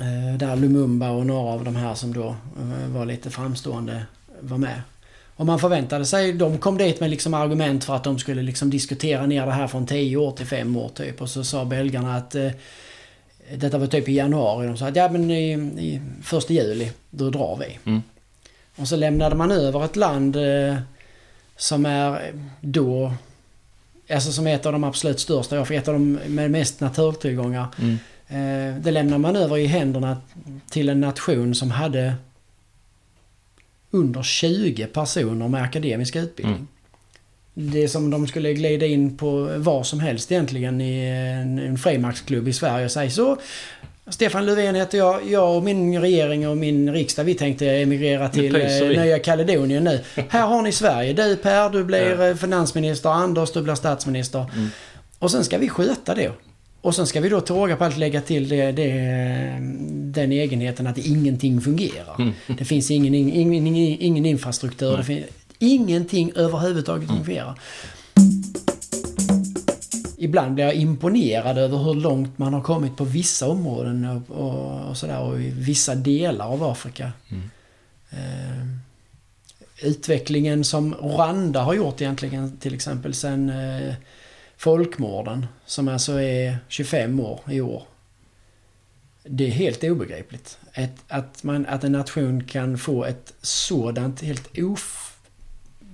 Eh, 0.00 0.38
Där 0.38 0.56
Lumumba 0.56 1.10
och 1.10 1.26
några 1.26 1.52
av 1.52 1.64
de 1.64 1.76
här 1.76 1.94
som 1.94 2.12
då 2.12 2.28
eh, 2.28 2.88
var 2.88 3.06
lite 3.06 3.30
framstående 3.30 4.06
var 4.40 4.58
med. 4.58 4.82
Och 5.36 5.46
man 5.46 5.58
förväntade 5.58 6.04
sig, 6.04 6.32
de 6.32 6.58
kom 6.58 6.78
dit 6.78 7.00
med 7.00 7.10
liksom 7.10 7.34
argument 7.34 7.84
för 7.84 7.96
att 7.96 8.04
de 8.04 8.18
skulle 8.18 8.42
liksom 8.42 8.70
diskutera 8.70 9.26
ner 9.26 9.46
det 9.46 9.52
här 9.52 9.66
från 9.66 9.86
10 9.86 10.16
år 10.16 10.32
till 10.32 10.46
5 10.46 10.76
år 10.76 10.88
typ. 10.88 11.20
Och 11.20 11.30
så 11.30 11.44
sa 11.44 11.64
belgarna 11.64 12.16
att 12.16 12.34
eh, 12.34 12.50
detta 13.56 13.78
var 13.78 13.86
typ 13.86 14.08
i 14.08 14.12
januari. 14.12 14.66
De 14.66 14.76
sa 14.76 14.86
att 14.86 14.96
ja 14.96 15.08
men 15.12 15.30
i, 15.30 15.52
i 15.78 16.00
första 16.22 16.52
juli, 16.52 16.90
då 17.10 17.30
drar 17.30 17.56
vi. 17.56 17.78
Mm. 17.90 18.02
Och 18.76 18.88
så 18.88 18.96
lämnade 18.96 19.36
man 19.36 19.50
över 19.50 19.84
ett 19.84 19.96
land 19.96 20.36
eh, 20.36 20.76
som 21.56 21.86
är 21.86 22.32
då... 22.60 23.12
Alltså 24.10 24.32
som 24.32 24.46
är 24.46 24.54
ett 24.54 24.66
av 24.66 24.72
de 24.72 24.84
absolut 24.84 25.20
största 25.20 25.56
i 25.56 25.58
Afrika, 25.58 25.82
ett 25.82 25.88
av 25.88 25.94
de 25.94 26.12
med 26.12 26.50
mest 26.50 26.80
naturtillgångar. 26.80 27.66
Mm. 27.78 27.98
Eh, 28.30 28.74
det 28.80 28.90
lämnar 28.90 29.18
man 29.18 29.36
över 29.36 29.58
i 29.58 29.66
händerna 29.66 30.16
till 30.70 30.88
en 30.88 31.00
nation 31.00 31.54
som 31.54 31.70
hade 31.70 32.14
under 33.90 34.22
20 34.22 34.86
personer 34.86 35.48
med 35.48 35.62
akademisk 35.62 36.16
utbildning. 36.16 36.56
Mm. 36.56 36.68
Det 37.54 37.82
är 37.84 37.88
som 37.88 38.10
de 38.10 38.26
skulle 38.28 38.52
glida 38.54 38.86
in 38.86 39.16
på 39.16 39.50
vad 39.56 39.86
som 39.86 40.00
helst 40.00 40.32
egentligen 40.32 40.80
i 40.80 41.06
en, 41.42 41.58
en 41.58 41.78
frimärksklubb 41.78 42.48
i 42.48 42.52
Sverige 42.52 42.84
och 42.84 42.90
säga 42.90 43.10
så 43.10 43.36
Stefan 44.08 44.46
Löfven 44.46 44.74
heter 44.74 44.98
jag. 44.98 45.30
Jag 45.30 45.56
och 45.56 45.62
min 45.62 46.00
regering 46.00 46.48
och 46.48 46.56
min 46.56 46.92
riksdag 46.92 47.24
vi 47.24 47.34
tänkte 47.34 47.70
emigrera 47.70 48.28
till 48.28 48.56
eh. 48.56 48.88
Nya 49.04 49.18
Kaledonien 49.18 49.84
nu. 49.84 50.00
Här 50.28 50.46
har 50.46 50.62
ni 50.62 50.72
Sverige. 50.72 51.12
Du 51.12 51.36
Per, 51.36 51.70
du 51.70 51.84
blir 51.84 52.20
Ja. 52.20 52.28
eh, 52.28 52.36
finansminister. 52.36 53.10
Anders, 53.10 53.52
du 53.52 53.62
blir 53.62 53.74
statsminister. 53.74 54.46
Mm. 54.56 54.68
Och 55.18 55.30
sen 55.30 55.44
ska 55.44 55.58
vi 55.58 55.68
sköta 55.68 56.14
det. 56.14 56.32
Och 56.82 56.94
sen 56.94 57.06
ska 57.06 57.20
vi 57.20 57.28
då 57.28 57.40
till 57.40 57.54
råga 57.54 57.76
på 57.76 57.84
allt 57.84 57.96
lägga 57.96 58.20
till 58.20 58.48
det, 58.48 58.72
det, 58.72 58.92
den 59.90 60.32
egenheten 60.32 60.86
att 60.86 60.98
ingenting 60.98 61.60
fungerar. 61.60 62.14
Mm. 62.18 62.32
Det 62.58 62.64
finns 62.64 62.90
ingen, 62.90 63.14
ingen, 63.14 63.66
ingen, 63.66 63.76
ingen 64.00 64.26
infrastruktur. 64.26 64.96
Det 64.96 65.04
finns, 65.04 65.26
ingenting 65.58 66.32
överhuvudtaget 66.36 67.10
Mm. 67.10 67.24
fungerar. 67.24 67.58
Ibland 70.16 70.54
blir 70.54 70.64
jag 70.64 70.74
imponerad 70.74 71.58
över 71.58 71.78
hur 71.78 71.94
långt 71.94 72.38
man 72.38 72.54
har 72.54 72.62
kommit 72.62 72.96
på 72.96 73.04
vissa 73.04 73.48
områden 73.48 74.04
och, 74.04 74.36
och, 74.36 74.88
och 74.88 74.96
sådär 74.96 75.20
och 75.20 75.40
i 75.40 75.50
vissa 75.50 75.94
delar 75.94 76.46
av 76.46 76.64
Afrika. 76.64 77.12
Mm. 77.28 77.50
Eh, 78.10 78.66
utvecklingen 79.82 80.64
som 80.64 80.94
Rwanda 80.94 81.60
har 81.60 81.74
gjort 81.74 82.00
egentligen 82.00 82.56
till 82.56 82.74
exempel 82.74 83.14
sen 83.14 83.50
eh, 83.50 83.94
folkmorden 84.60 85.46
som 85.66 85.88
alltså 85.88 86.20
är 86.20 86.58
25 86.68 87.20
år 87.20 87.40
i 87.50 87.60
år. 87.60 87.82
Det 89.24 89.46
är 89.46 89.50
helt 89.50 89.84
obegripligt. 89.84 90.58
Ett, 90.72 90.96
att, 91.08 91.42
man, 91.42 91.66
att 91.66 91.84
en 91.84 91.92
nation 91.92 92.44
kan 92.44 92.78
få 92.78 93.04
ett 93.04 93.34
sådant 93.42 94.20
helt 94.20 94.58
of, 94.58 95.16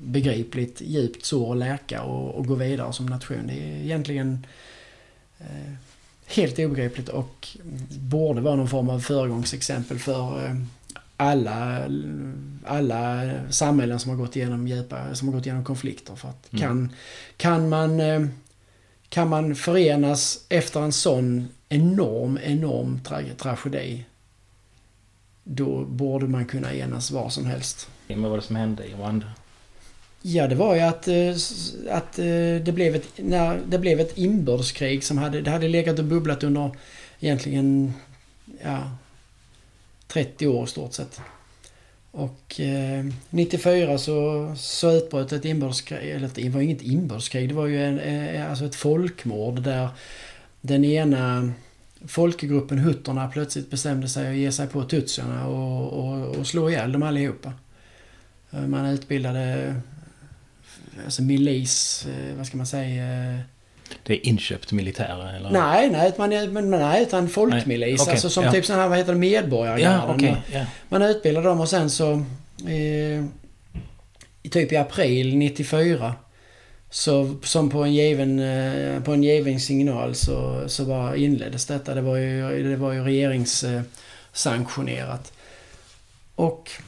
begripligt 0.01 0.81
djupt 0.81 1.25
sår 1.25 1.53
att 1.53 1.59
läka 1.59 2.03
och, 2.03 2.35
och 2.35 2.47
gå 2.47 2.55
vidare 2.55 2.93
som 2.93 3.07
nation. 3.07 3.47
Det 3.47 3.53
är 3.53 3.83
egentligen 3.85 4.47
eh, 5.39 5.73
helt 6.27 6.59
obegripligt 6.59 7.09
och 7.09 7.49
borde 7.91 8.41
vara 8.41 8.57
någon 8.57 8.69
form 8.69 8.89
av 8.89 9.01
föregångsexempel 9.01 9.99
för 9.99 10.47
eh, 10.47 10.55
alla, 11.17 11.89
alla 12.65 13.31
samhällen 13.51 13.99
som 13.99 14.11
har 14.11 14.19
gått 14.19 14.37
igenom 14.37 14.69
djupa, 14.69 15.15
som 15.15 15.29
har 15.29 15.35
gått 15.35 15.47
igenom 15.47 15.65
konflikter. 15.65 16.15
För 16.15 16.29
att 16.29 16.53
Mm. 16.53 16.63
kan, 16.63 16.93
kan, 17.37 17.69
man, 17.69 18.01
eh, 18.01 18.27
kan 19.09 19.29
man 19.29 19.55
förenas 19.55 20.45
efter 20.49 20.81
en 20.81 20.93
sån 20.93 21.49
enorm, 21.69 22.39
enorm 22.43 23.01
tra- 23.05 23.37
tragedi 23.37 24.05
då 25.49 25.85
borde 25.85 26.27
man 26.27 26.47
kunna 26.47 26.75
enas 26.75 27.11
var 27.11 27.31
som 27.31 27.47
helst. 27.47 27.89
Vad 28.09 28.19
var 28.19 28.37
det 28.37 28.43
som 28.43 28.57
hände 28.57 28.85
i 28.85 28.93
Rwanda? 28.93 29.27
Ja, 30.23 30.47
det 30.47 30.55
var 30.55 30.75
ju 30.75 30.81
att, 30.81 31.09
eh, 31.09 31.35
att 31.91 32.19
eh, 32.19 32.25
det, 32.65 32.73
blev 32.75 32.95
ett, 32.95 33.09
när 33.17 33.61
det 33.67 33.79
blev 33.79 34.01
ett 34.01 34.19
inbördeskrig 34.19 35.05
som 35.05 35.19
hade, 35.19 35.41
det 35.41 35.51
hade 35.51 35.69
legat 35.69 35.99
och 35.99 36.05
bubblat 36.05 36.45
under 36.45 36.71
egentligen 37.21 37.93
ja, 38.63 38.91
30 40.07 40.47
år 40.47 40.65
i 40.65 40.67
stort 40.67 40.93
sett. 40.93 41.21
Och 42.17 42.61
eh, 42.61 43.05
94 43.31 43.99
så, 43.99 44.53
så 44.57 44.93
utbröt 44.93 45.33
ett 45.33 45.45
inbördeskrig, 45.45 46.11
eller 46.11 46.31
det 46.35 46.49
var 46.49 46.61
inget 46.61 46.83
inbördeskrig, 46.83 47.49
det 47.49 47.55
var 47.55 47.67
ju 47.67 47.85
en, 47.85 47.99
eh, 47.99 48.37
eh, 48.37 48.51
alltså 48.51 48.65
ett 48.65 48.75
folkmord 48.75 49.63
där 49.63 49.89
den 50.61 50.85
ena 50.85 51.53
folkgruppen 52.07 52.79
hutterna 52.79 53.29
plötsligt 53.29 53.71
bestämde 53.71 54.09
sig 54.09 54.29
att 54.29 54.37
ge 54.37 54.53
sig 54.53 54.67
på 54.67 54.85
tutsierna 54.85 55.47
och, 55.47 55.93
och, 55.93 56.37
och 56.37 56.47
slå 56.47 56.71
ihjäl 56.71 56.93
dem 56.93 57.03
allihopa. 57.03 57.53
Eh, 58.51 58.67
man 58.67 58.87
utbildade 58.87 59.75
alltså 61.05 61.23
milis, 61.23 62.07
eh, 62.07 62.37
vad 62.37 62.47
ska 62.47 62.57
man 62.57 62.67
säga? 62.67 63.39
Eh, 63.91 63.97
Det 64.03 64.15
är 64.15 64.27
inköpt 64.27 64.73
militär 64.73 65.35
eller? 65.37 65.51
Nej, 65.51 65.91
nej, 65.91 66.13
man, 66.19 66.29
men, 66.29 66.53
men, 66.53 66.71
nej 66.71 67.03
utan 67.03 67.29
folkmilis. 67.29 68.01
Okej, 68.01 68.13
alltså 68.13 68.31
som 68.31 68.45
ja. 68.45 68.53
typ 68.53 68.65
sådana 68.65 68.83
här, 68.83 68.89
vad 68.89 68.99
heter 68.99 69.13
det, 69.13 69.19
medborgargarden. 69.19 69.93
Ja, 69.93 70.15
okej. 70.15 70.37
ja. 70.53 70.65
Man 70.89 71.03
utbildade 71.03 71.49
dem 71.49 71.61
och 71.61 71.69
sen 71.69 71.91
så... 71.91 72.13
Eh, 72.67 73.25
typ 74.51 74.73
i 74.73 74.77
april 74.77 75.37
94 75.37 76.15
så 76.91 77.37
som 77.43 77.71
på 77.71 77.85
en 77.85 77.95
given, 77.95 78.39
eh, 78.39 79.03
på 79.03 79.13
en 79.13 79.23
given 79.23 79.61
signal 79.61 80.15
så, 80.15 80.69
så 80.69 80.85
bara 80.85 81.17
inleddes 81.17 81.67
detta. 81.67 81.95
Det 81.95 82.01
var 82.01 82.17
ju, 82.17 82.63
det 82.71 82.77
var 82.77 82.93
ju 82.93 83.05
regeringssanktionerat. 83.05 85.33
Och 86.35 86.71
mm, 86.79 86.86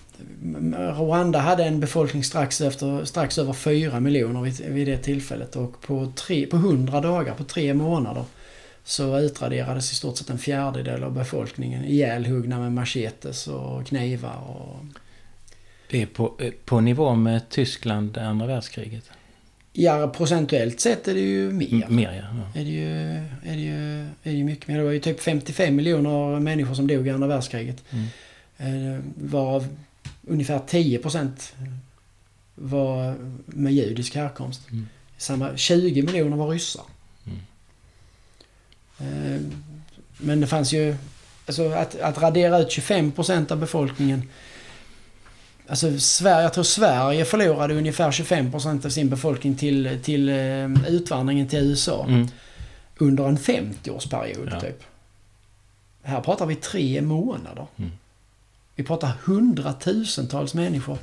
Rwanda 0.99 1.39
hade 1.39 1.65
en 1.65 1.81
befolkning 1.81 2.25
strax, 2.25 2.61
efter, 2.61 3.05
strax 3.05 3.39
över 3.39 3.53
4 3.53 4.01
miljoner 4.01 4.43
vid, 4.43 4.61
vid 4.61 4.87
det 4.87 4.99
tillfället 4.99 5.57
och 5.57 5.81
på, 5.81 6.13
tre, 6.15 6.47
på 6.47 6.57
100 6.57 7.01
dagar, 7.01 7.35
på 7.35 7.45
tre 7.45 7.75
månader 7.75 8.25
så 8.85 9.19
utraderades 9.19 9.93
i 9.93 9.95
stort 9.95 10.17
sett 10.17 10.31
en 10.31 10.39
fjärdedel 10.39 11.05
av 11.05 11.13
befolkningen 11.13 11.85
ihjälhuggna 11.85 12.59
med 12.59 12.73
machetes 12.73 13.49
och 13.49 13.87
knivar 13.87 14.37
och... 14.37 14.77
Det 15.91 16.03
är 16.03 16.07
på, 16.07 16.35
eh, 16.39 16.53
på 16.65 16.81
nivå 16.81 17.15
med 17.15 17.49
Tyskland 17.49 18.19
andra 18.19 18.47
världskriget? 18.47 19.11
Ja, 19.73 20.09
procentuellt 20.17 20.81
sett 20.81 21.09
är 21.09 21.15
det 21.15 21.21
ju 21.21 21.53
mer. 21.53 21.87
Mer 21.89 22.13
ja. 22.13 22.39
ja. 22.39 22.61
Är 22.61 22.65
det, 22.65 22.71
ju, 22.71 22.91
är, 23.53 23.57
det 23.57 23.63
ju, 23.63 24.01
är 24.01 24.09
det 24.23 24.31
ju 24.31 24.45
mycket 24.45 24.69
mer. 24.69 24.79
Det 24.79 24.85
var 24.85 24.91
ju 24.91 25.01
typ 25.01 25.21
55 25.21 25.77
miljoner 25.77 26.41
människor 26.41 26.75
som 26.75 26.87
dog 26.87 27.07
i 27.07 27.11
andra 27.11 27.29
världskriget. 27.29 27.85
Mm. 27.91 28.07
Eh, 28.59 29.01
Varav 29.15 29.69
ungefär 30.29 30.59
10 30.67 30.99
procent 30.99 31.55
var 32.55 33.15
med 33.47 33.73
judisk 33.73 34.15
härkomst. 34.15 34.71
Mm. 34.71 34.89
Samma, 35.17 35.57
20 35.57 36.03
miljoner 36.03 36.37
var 36.37 36.49
ryssar. 36.49 36.85
Mm. 37.27 37.39
Eh, 38.99 39.41
Men 40.19 40.41
det 40.41 40.47
fanns 40.47 40.73
ju... 40.73 40.97
Alltså 41.47 41.69
att, 41.73 42.01
att 42.01 42.19
radera 42.19 42.59
ut 42.59 42.71
25 42.71 43.13
procent 43.13 43.51
av 43.51 43.59
befolkningen. 43.59 44.23
Alltså 45.69 45.99
Sverige, 45.99 46.43
jag 46.43 46.53
tror 46.55 46.65
Sverige 46.65 47.25
förlorade 47.25 47.75
ungefär 47.75 48.13
25 48.13 48.51
procent 48.51 48.85
av 48.85 48.91
sin 48.91 49.09
befolkning 49.09 49.55
till, 49.57 49.99
till 50.03 50.29
eh, 50.29 50.89
utvandringen 50.89 51.49
till 51.49 51.59
USA. 51.59 52.05
Mm. 52.09 52.29
Under 52.99 53.29
en 53.29 53.39
50-årsperiod 53.39 54.49
Ja. 54.53 54.61
typ. 54.61 54.83
Här 56.03 56.21
pratar 56.21 56.47
vi 56.47 56.55
tre 56.55 57.01
månader. 57.03 57.67
Mm. 57.77 57.91
Vi 58.79 58.85
pratar 58.85 59.13
hundratusentals 59.25 60.55
människor 60.55 60.99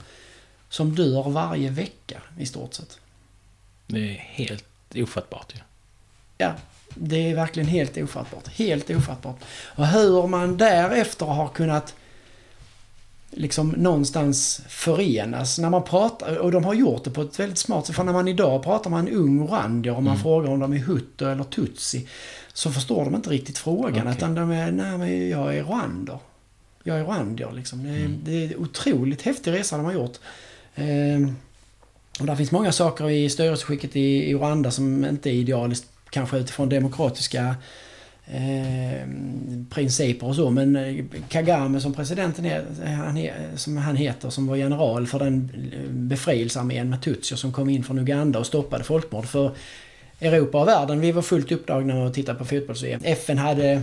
som 0.69 0.95
dör 0.95 1.29
varje 1.29 1.69
vecka 1.69 2.21
i 2.39 2.45
stort 2.45 2.73
sett. 2.73 2.99
Det 3.87 3.99
är 3.99 4.13
helt 4.13 4.65
ofattbart 4.95 5.53
ju. 5.55 5.59
Ja, 6.37 6.53
det 6.89 7.31
är 7.31 7.35
verkligen 7.35 7.69
helt 7.69 7.97
ofattbart. 7.97 8.47
Helt 8.47 8.89
ofattbart. 8.89 9.35
Och 9.75 9.87
hur 9.87 10.27
man 10.27 10.57
därefter 10.57 11.25
har 11.25 11.47
kunnat 11.47 11.95
liksom 13.31 13.69
någonstans 13.69 14.61
förenas 14.67 15.59
när 15.59 15.69
man 15.69 15.83
pratar, 15.83 16.37
och 16.37 16.51
de 16.51 16.63
har 16.65 16.73
gjort 16.73 17.03
det 17.03 17.11
på 17.11 17.21
ett 17.21 17.39
väldigt 17.39 17.57
smart 17.57 17.85
sätt. 17.85 17.95
För 17.95 18.03
när 18.03 18.13
man 18.13 18.27
idag 18.27 18.63
pratar 18.63 18.89
med 18.89 18.99
en 18.99 19.09
ung 19.09 19.47
rwandier 19.47 19.95
och 19.95 20.03
man 20.03 20.13
Mm. 20.13 20.23
frågar 20.23 20.51
om 20.51 20.59
de 20.59 20.73
är 20.73 20.77
hutu 20.77 21.31
eller 21.31 21.43
tutsi 21.43 22.07
så 22.53 22.71
förstår 22.71 23.05
de 23.05 23.15
inte 23.15 23.29
riktigt 23.29 23.57
frågan. 23.57 24.01
Okej. 24.07 24.13
Utan 24.17 24.35
de 24.35 24.51
är, 24.51 24.71
nej 24.71 24.97
men 24.97 25.29
jag 25.29 25.57
är 25.57 25.63
rwander. 25.63 26.19
Jag 26.87 26.99
är 26.99 27.03
rwandier 27.03 27.51
liksom. 27.55 27.83
Det 27.83 27.89
är, 27.89 27.95
Mm. 27.95 28.19
det 28.23 28.31
är 28.31 28.45
en 28.47 28.55
otroligt 28.57 29.21
häftig 29.21 29.51
resa 29.51 29.77
de 29.77 29.85
har 29.85 29.93
gjort. 29.93 30.17
Ehm, 30.75 31.35
och 32.19 32.25
där 32.25 32.35
finns 32.35 32.51
många 32.51 32.71
saker 32.71 33.09
i 33.09 33.29
styrelseskicket 33.29 33.95
i, 33.95 34.29
i 34.29 34.33
Rwanda 34.33 34.71
som 34.71 35.05
inte 35.05 35.29
är 35.29 35.33
idealiskt 35.33 35.87
kanske 36.09 36.37
utifrån 36.37 36.69
demokratiska 36.69 37.55
eh, 38.25 39.07
principer 39.69 40.27
och 40.27 40.35
så. 40.35 40.49
Men 40.49 40.75
eh, 40.75 41.05
Kagame 41.29 41.79
som 41.81 41.93
presidenten 41.93 42.45
är, 42.45 42.65
han 42.95 43.17
är, 43.17 43.33
som 43.55 43.77
han 43.77 43.95
heter, 43.95 44.29
som 44.29 44.47
var 44.47 44.55
general 44.55 45.07
för 45.07 45.19
den 45.19 45.49
eh, 45.73 45.89
befrielsearmén 45.91 46.89
med 46.89 47.01
tutsier 47.01 47.37
som 47.37 47.51
kom 47.51 47.69
in 47.69 47.83
från 47.83 47.99
Uganda 47.99 48.39
och 48.39 48.45
stoppade 48.45 48.83
folkmord. 48.83 49.25
För 49.25 49.51
Europa 50.19 50.61
och 50.61 50.67
världen, 50.67 50.99
vi 50.99 51.11
var 51.11 51.21
fullt 51.21 51.51
upptagna 51.51 51.95
med 51.95 52.07
att 52.07 52.13
titta 52.13 52.35
på 52.35 52.45
fotbolls 52.45 52.83
FN 53.03 53.37
hade 53.37 53.81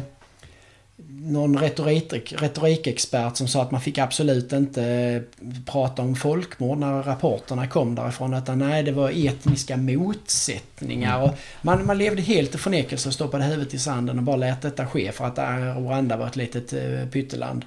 någon 1.08 1.58
retorik, 1.58 2.32
retorikexpert 2.42 3.36
som 3.36 3.48
sa 3.48 3.62
att 3.62 3.70
man 3.70 3.80
fick 3.80 3.98
absolut 3.98 4.52
inte 4.52 5.22
prata 5.66 6.02
om 6.02 6.16
folkmord 6.16 6.78
när 6.78 7.02
rapporterna 7.02 7.66
kom 7.66 7.94
därifrån. 7.94 8.34
Utan 8.34 8.58
nej, 8.58 8.82
det 8.82 8.92
var 8.92 9.26
etniska 9.26 9.76
motsättningar. 9.76 11.22
Och 11.22 11.38
man, 11.62 11.86
man 11.86 11.98
levde 11.98 12.22
helt 12.22 12.54
i 12.54 12.58
förnekelse 12.58 13.08
och 13.08 13.14
stoppade 13.14 13.44
huvudet 13.44 13.74
i 13.74 13.78
sanden 13.78 14.18
och 14.18 14.24
bara 14.24 14.36
lät 14.36 14.62
detta 14.62 14.86
ske 14.86 15.12
för 15.12 15.24
att 15.24 15.38
Rwanda 15.78 16.16
var 16.16 16.26
ett 16.26 16.36
litet 16.36 16.72
eh, 16.72 17.08
pytteland. 17.12 17.64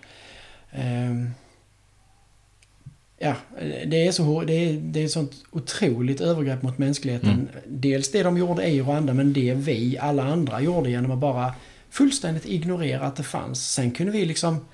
Ehm, 0.72 1.30
Ja, 3.18 3.36
det 3.86 4.08
är, 4.08 4.12
så, 4.12 4.42
det, 4.42 4.54
är, 4.54 4.74
det 4.74 5.04
är 5.04 5.08
sånt 5.08 5.32
otroligt 5.52 6.22
övergrepp 6.22 6.62
mot 6.62 6.78
mänskligheten. 6.78 7.30
Mm. 7.30 7.48
Dels 7.68 8.12
det 8.12 8.24
de 8.24 8.38
gjorde 8.38 8.66
i 8.66 8.82
Rwanda 8.82 9.14
men 9.14 9.34
det 9.34 9.54
vi, 9.54 9.98
alla 9.98 10.24
andra, 10.24 10.62
gjorde 10.62 10.90
genom 10.90 11.12
att 11.12 11.20
bara 11.20 11.54
fullständigt 11.96 12.46
ignorera 12.46 13.06
att 13.06 13.16
det 13.16 13.24
fanns. 13.24 13.72
Sen 13.72 13.92
kunde 13.92 14.12
vi 14.12 14.26
liksom... 14.26 14.66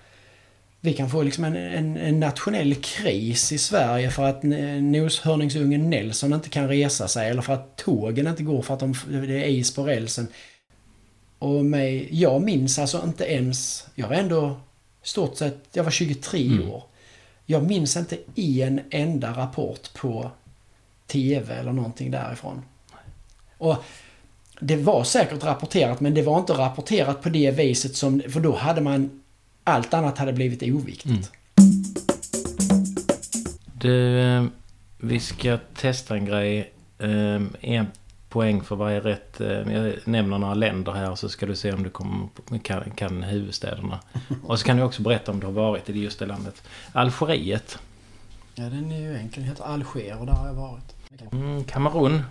Vi 0.83 0.93
kan 0.93 1.09
få 1.09 1.23
liksom 1.23 1.43
en, 1.43 1.55
en, 1.55 1.97
en 1.97 2.19
nationell 2.19 2.75
kris 2.75 3.51
i 3.51 3.57
Sverige 3.57 4.11
för 4.11 4.23
att 4.23 4.43
noshörningsungen 4.81 5.89
Nelson 5.89 6.33
inte 6.33 6.49
kan 6.49 6.67
resa 6.67 7.07
sig 7.07 7.29
eller 7.29 7.41
för 7.41 7.53
att 7.53 7.77
tågen 7.77 8.27
inte 8.27 8.43
går 8.43 8.61
för 8.61 8.73
att 8.73 8.79
de, 8.79 8.93
det 9.07 9.43
är 9.43 9.47
is 9.47 9.75
på 9.75 9.83
rälsen. 9.83 10.27
Och 11.39 11.65
mig, 11.65 12.07
jag 12.11 12.41
minns 12.41 12.79
alltså 12.79 13.03
inte 13.03 13.25
ens... 13.25 13.87
Jag 13.95 14.07
var 14.07 14.15
ändå 14.15 14.59
stort 15.03 15.37
sett... 15.37 15.67
Jag 15.73 15.83
var 15.83 15.91
23 15.91 16.45
Mm. 16.45 16.71
år. 16.71 16.83
Jag 17.45 17.63
minns 17.63 17.97
inte 17.97 18.17
en 18.35 18.81
enda 18.89 19.31
rapport 19.31 19.93
på 19.93 20.31
TV 21.07 21.53
eller 21.53 21.71
någonting 21.71 22.11
därifrån. 22.11 22.61
Och 23.57 23.75
det 24.61 24.75
var 24.75 25.03
säkert 25.03 25.43
rapporterat 25.43 25.99
men 25.99 26.13
det 26.13 26.21
var 26.21 26.39
inte 26.39 26.53
rapporterat 26.53 27.21
på 27.21 27.29
det 27.29 27.51
viset 27.51 27.95
som... 27.95 28.21
För 28.29 28.39
då 28.39 28.55
hade 28.55 28.81
man... 28.81 29.21
Allt 29.63 29.93
annat 29.93 30.17
hade 30.17 30.33
blivit 30.33 30.63
oviktigt. 30.63 31.05
Mm. 31.05 31.23
Du, 33.73 34.19
eh, 34.19 34.43
vi 34.97 35.19
ska 35.19 35.57
testa 35.75 36.15
en 36.15 36.25
grej. 36.25 36.71
Eh, 36.99 37.41
En 37.61 37.85
poäng 38.29 38.61
för 38.63 38.75
varje 38.75 38.99
rätt. 38.99 39.41
Eh, 39.41 39.47
Jag 39.73 39.93
nämner 40.05 40.37
några 40.37 40.53
länder 40.53 40.91
här 40.91 41.15
så 41.15 41.29
ska 41.29 41.45
du 41.45 41.55
se 41.55 41.73
om 41.73 41.83
du 41.83 41.89
kommer, 41.89 42.27
kan, 42.63 42.91
kan 42.91 43.23
huvudstäderna. 43.23 43.99
Och 44.43 44.59
så 44.59 44.65
kan 44.65 44.77
du 44.77 44.83
också 44.83 45.01
berätta 45.01 45.31
om 45.31 45.39
du 45.39 45.45
har 45.45 45.53
varit 45.53 45.89
i 45.89 45.99
just 45.99 46.19
det 46.19 46.25
landet. 46.25 46.63
Algeriet. 46.91 47.77
Ja, 48.55 48.63
den 48.63 48.91
är 48.91 48.99
ju 48.99 49.17
enkel. 49.17 49.43
Den 49.43 49.49
heter 49.49 49.63
Alger 49.63 50.19
och 50.19 50.25
där 50.25 50.33
har 50.33 50.47
jag 50.47 50.53
varit. 50.53 50.95
Mm, 51.31 51.63
Kamerun. 51.63 52.13
Uh, 52.13 52.21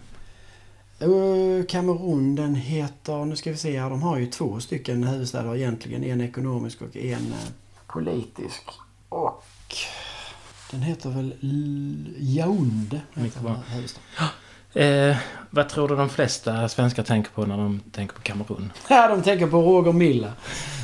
Kamerun 1.68 2.34
den 2.34 2.54
heter, 2.54 3.24
nu 3.24 3.36
ska 3.36 3.50
vi 3.50 3.56
se 3.56 3.80
här, 3.80 3.90
de 3.90 4.02
har 4.02 4.18
ju 4.18 4.26
två 4.26 4.60
stycken 4.60 5.04
huvudstäder 5.04 5.56
egentligen. 5.56 6.04
En 6.04 6.20
ekonomisk 6.20 6.82
och 6.82 6.96
en 6.96 7.12
eh, 7.12 7.48
politisk. 7.86 8.62
Och 9.08 9.44
Den 10.70 10.82
heter 10.82 11.10
väl 11.10 11.34
huvudstaden. 13.72 14.06
Eh, 14.74 15.16
vad 15.50 15.68
tror 15.68 15.88
du 15.88 15.96
de 15.96 16.08
flesta 16.08 16.68
svenskar 16.68 17.02
tänker 17.02 17.30
på 17.30 17.46
när 17.46 17.56
de 17.56 17.80
tänker 17.92 18.14
på 18.14 18.22
Kamerun? 18.22 18.72
Ja, 18.88 19.08
de 19.08 19.22
tänker 19.22 19.46
på 19.46 19.62
Roger 19.62 19.92
Milla. 19.92 20.32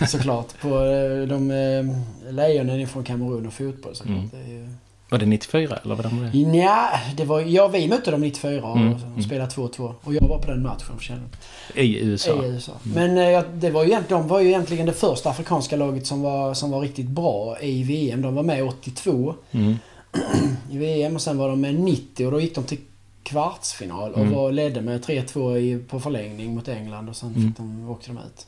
Såklart. 0.08 0.60
På 0.60 0.68
eh, 0.68 1.28
de 1.28 1.50
eh, 1.50 2.32
lejonen 2.32 2.88
från 2.88 3.04
Kamerun 3.04 3.46
och 3.46 3.52
fotboll 3.52 3.94
såklart. 3.94 4.32
Mm. 4.32 4.76
Var 5.16 5.20
det 5.20 5.26
94 5.26 5.76
eller 5.84 5.94
vad 5.94 6.04
var 6.12 6.30
det? 6.32 6.38
Nja, 6.48 6.88
det 7.16 7.24
var... 7.24 7.40
Ja, 7.40 7.68
vi 7.68 7.88
mötte 7.88 8.10
dem 8.10 8.20
94 8.20 8.64
och 8.66 8.76
Mm, 8.76 8.92
mm. 8.92 9.22
spelade 9.22 9.50
2-2. 9.50 9.94
Och 10.02 10.14
jag 10.14 10.28
var 10.28 10.38
på 10.38 10.50
den 10.50 10.62
matchen 10.62 10.98
för. 10.98 11.80
I 11.80 11.98
USA? 12.04 12.44
i 12.44 12.48
USA. 12.48 12.72
Men 12.82 13.18
eh, 13.18 13.42
det 13.54 13.70
var 13.70 13.82
ju 13.84 13.88
egentligen, 13.90 14.22
de 14.22 14.28
var 14.28 14.40
ju 14.40 14.48
egentligen 14.48 14.86
det 14.86 14.92
första 14.92 15.30
afrikanska 15.30 15.76
laget 15.76 16.06
som 16.06 16.22
var, 16.22 16.54
som 16.54 16.70
var 16.70 16.80
riktigt 16.80 17.06
bra 17.08 17.60
i 17.60 17.82
VM. 17.82 18.22
De 18.22 18.34
var 18.34 18.42
med 18.42 18.62
82 18.64 19.34
Mm. 19.52 19.74
i 20.70 20.78
VM 20.78 21.14
och 21.14 21.22
sen 21.22 21.38
var 21.38 21.48
de 21.48 21.60
med 21.60 21.74
90 21.74 22.26
och 22.26 22.32
då 22.32 22.40
gick 22.40 22.54
de 22.54 22.64
till 22.64 22.78
kvartsfinal 23.22 24.12
och 24.12 24.20
Mm. 24.20 24.32
var, 24.34 24.52
ledde 24.52 24.80
med 24.80 25.04
3-2 25.04 25.56
i, 25.58 25.78
på 25.88 26.00
förlängning 26.00 26.54
mot 26.54 26.68
England 26.68 27.08
och 27.08 27.16
sen 27.16 27.28
Mm. 27.34 27.48
fick 27.48 27.56
de, 27.56 27.90
åkte 27.90 28.08
de 28.10 28.18
ut. 28.18 28.46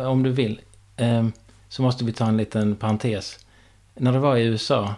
Eh, 0.00 0.08
om 0.10 0.22
du 0.22 0.30
vill, 0.32 0.60
eh, 0.96 1.26
så 1.68 1.82
måste 1.82 2.04
vi 2.04 2.12
ta 2.12 2.26
en 2.26 2.36
liten 2.36 2.76
parentes. 2.76 3.38
När 3.94 4.12
du 4.12 4.18
var 4.18 4.36
i 4.36 4.42
USA 4.44 4.94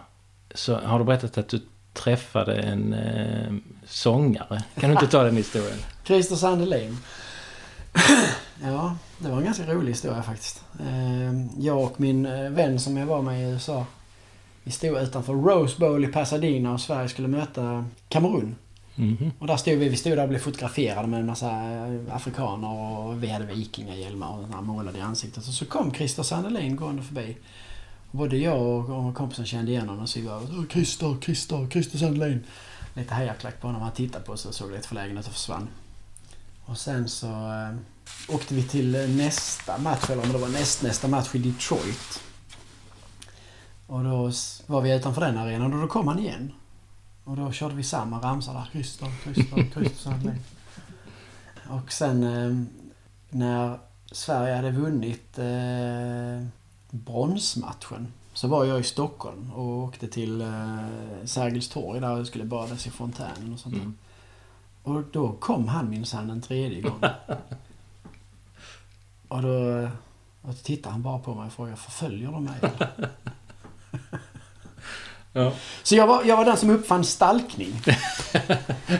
så 0.55 0.75
har 0.75 0.99
du 0.99 1.05
berättat 1.05 1.37
att 1.37 1.49
du 1.49 1.61
träffade 1.93 2.55
en 2.55 2.93
eh, 2.93 3.53
sångare. 3.85 4.63
Kan 4.79 4.89
du 4.89 4.93
inte 4.93 5.07
ta 5.07 5.23
den 5.23 5.37
historien? 5.37 5.77
Christer 6.03 6.35
Sandelin. 6.35 6.97
ja, 8.63 8.95
det 9.19 9.29
var 9.29 9.37
en 9.37 9.45
ganska 9.45 9.73
rolig 9.73 9.91
historia 9.91 10.23
faktiskt. 10.23 10.63
Eh, 10.79 11.63
Jag 11.63 11.83
och 11.83 11.99
min 11.99 12.25
eh, 12.25 12.49
vän 12.49 12.79
som 12.79 12.97
jag 12.97 13.05
var 13.05 13.21
med 13.21 13.41
i 13.41 13.51
USA. 13.51 13.85
Vi 14.63 14.71
stod 14.71 14.97
utanför 15.01 15.33
Rose 15.33 15.79
Bowl 15.79 16.03
i 16.03 16.07
Pasadena 16.07 16.73
och 16.73 16.81
Sverige 16.81 17.09
skulle 17.09 17.27
möta 17.27 17.85
Kamerun. 18.09 18.55
Mhm. 18.95 19.31
Och 19.39 19.47
där 19.47 19.57
stod 19.57 19.73
vi, 19.77 19.89
vi 19.89 19.95
stod 19.97 20.17
där 20.17 20.23
och 20.23 20.29
blev 20.29 20.39
fotograferade 20.39 21.07
med 21.07 21.19
en 21.19 21.25
massa 21.25 21.49
eh, 21.51 22.15
afrikaner 22.15 22.69
och 22.69 23.23
vi 23.23 23.27
hade 23.27 23.45
vikingahjälmar 23.45 24.37
och 24.37 24.47
här 24.55 24.61
målade 24.61 24.97
i 24.97 25.01
ansiktet. 25.01 25.47
Och 25.47 25.53
så 25.53 25.65
kom 25.65 25.93
Christer 25.93 26.23
Sandelin 26.23 26.75
gående 26.75 27.03
förbi. 27.03 27.37
Både 28.15 28.37
jag 28.37 28.89
och, 28.89 29.15
kompisen 29.15 29.45
kände 29.45 29.71
igen 29.71 29.89
honom 29.89 30.07
så 30.07 30.19
vi 30.19 30.27
var 30.27 30.41
"Åh, 30.41 30.63
Christer, 30.69 31.17
Christer, 31.21 31.67
Christer 31.71 31.97
Sandelin. 31.97 32.43
Lite 32.93 33.13
hejaklack 33.13 33.61
på 33.61 33.67
honom. 33.67 33.81
Han 33.81 33.91
tittade 33.91 34.25
på 34.25 34.31
oss 34.31 34.45
och 34.45 34.53
såg 34.53 34.71
lite 34.71 34.87
förlägen 34.87 35.17
ut 35.17 35.27
och 35.27 35.33
försvann. 35.33 35.67
Och 36.65 36.77
sen 36.77 37.09
så 37.09 37.27
eh, 37.27 37.75
åkte 38.35 38.53
vi 38.55 38.63
till 38.63 39.15
nästa 39.17 39.77
match, 39.77 40.09
eller 40.09 40.23
om 40.23 40.31
det 40.31 40.37
var 40.37 40.47
nästnästa 40.47 41.07
match 41.07 41.35
i 41.35 41.37
Detroit. 41.37 42.21
Och 43.87 44.03
då 44.03 44.31
var 44.67 44.81
vi 44.81 44.95
utanför 44.95 45.21
den 45.21 45.37
arenan 45.37 45.73
och 45.73 45.81
då 45.81 45.87
kom 45.87 46.07
han 46.07 46.19
igen. 46.19 46.51
Och 47.23 47.35
då 47.35 47.51
körde 47.51 47.75
vi 47.75 47.83
samma 47.83 48.21
ramsa 48.21 48.53
där. 48.53 48.69
Christer, 48.71 49.11
Christer, 49.23 49.69
Christer 49.73 49.97
Sandelin. 49.97 50.39
Och 51.69 51.91
sen 51.91 52.23
eh, 52.23 52.65
när 53.29 53.79
Sverige 54.11 54.55
hade 54.55 54.71
vunnit 54.71 55.37
eh, 55.37 56.47
bronsmatchen 56.95 58.13
så 58.33 58.47
var 58.47 58.65
jag 58.65 58.79
i 58.79 58.83
Stockholm 58.83 59.51
och 59.53 59.83
åkte 59.83 60.07
till 60.07 60.41
eh, 60.41 60.85
Sergels 61.25 61.69
torg 61.69 61.99
där 61.99 62.17
jag 62.17 62.27
skulle 62.27 62.45
badas 62.45 62.87
i 62.87 62.89
fontänen 62.89 63.53
och 63.53 63.59
sånt 63.59 63.75
där. 63.75 63.81
Mm. 63.81 63.97
Och 64.83 65.03
då 65.11 65.31
kom 65.31 65.67
han 65.67 65.89
minsann 65.89 66.29
en 66.29 66.41
tredje 66.41 66.81
gång. 66.81 66.99
och 69.27 69.41
då 69.41 69.87
och 70.41 70.63
tittade 70.63 70.93
han 70.93 71.01
bara 71.01 71.19
på 71.19 71.35
mig 71.35 71.45
och 71.45 71.53
frågade 71.53 71.77
förföljer 71.77 72.31
de 72.31 72.43
mig? 72.43 72.59
Ja. 75.37 75.53
Så 75.83 75.95
jag 75.95 76.07
var, 76.07 76.23
jag 76.23 76.37
var 76.37 76.45
den 76.45 76.57
som 76.57 76.69
uppfann 76.69 77.03
stalkning. 77.03 77.73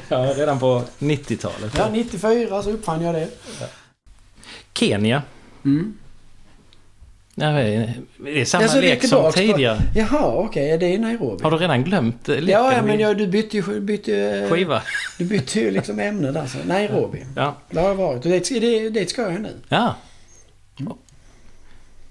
ja, 0.08 0.18
redan 0.18 0.60
på 0.60 0.84
90-talet. 1.00 1.74
Ja, 1.78 1.90
94 1.90 2.64
så 2.64 2.72
uppfann 2.72 3.02
jag 3.02 3.16
det. 3.16 3.30
Kenya. 4.74 5.24
Mm. 5.66 5.98
Ja, 7.38 7.46
det 7.52 8.42
är 8.42 8.46
samma 8.46 8.64
Ja, 8.64 8.68
så 8.70 8.82
det 8.82 8.88
är 8.88 8.90
lek 8.90 9.02
som 9.02 9.10
tillbaks 9.10 9.36
på- 9.36 9.42
tidigare. 9.42 9.80
Jaha, 9.96 10.36
okej. 10.36 10.78
det 10.78 10.86
är 10.96 11.00
Nairobi. 11.00 11.44
Har 11.44 11.52
du 11.52 11.58
redan 11.58 11.84
glömt 11.84 12.30
eh, 12.30 12.36
leken? 12.36 12.50
Ja, 12.50 12.74
ja, 12.74 12.82
men 12.82 13.00
jag, 13.00 13.18
du 13.18 13.28
bytte 13.28 13.58
ju, 13.58 13.80
bytte, 13.82 14.12
ju- 14.12 14.50
Skiva? 14.50 14.82
du 15.18 15.26
bytte 15.26 15.60
ju 15.60 15.72
liksom 15.72 16.00
ämne 16.00 16.32
där. 16.32 16.46
Så. 16.48 16.58
Nairobi. 16.66 17.26
Ja. 17.36 17.56
Det 17.70 17.80
har 17.80 17.88
jag 17.88 17.96
varit. 17.96 18.26
Och 18.26 18.32
dit, 18.32 18.50
det, 18.62 18.90
dit 18.90 19.10
ska 19.10 19.22
jag 19.22 19.42
nu. 19.42 19.54
ja. 19.70 19.96
Mm. 20.80 20.94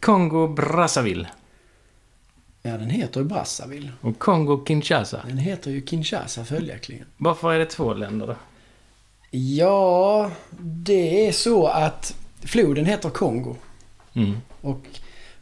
Kongo 0.00 0.48
Brazzaville. 0.48 1.28
Ja, 2.62 2.70
den 2.70 2.90
heter 2.90 3.20
ju 3.20 3.26
Brazzaville. 3.26 3.92
Och 4.00 4.18
Kongo 4.18 4.64
Kinshasa. 4.66 5.20
Den 5.28 5.38
heter 5.38 5.70
ju 5.70 5.86
Kinshasa 5.86 6.44
följaktligen. 6.44 7.06
Varför 7.16 7.52
är 7.52 7.58
det 7.58 7.66
två 7.66 7.94
länder 7.94 8.26
då? 8.26 8.36
Ja, 9.30 10.30
det 10.60 11.26
är 11.28 11.32
så 11.32 11.66
att 11.66 12.14
floden 12.42 12.86
heter 12.86 13.10
Kongo. 13.10 13.56
Mm. 14.14 14.36
Och 14.60 14.80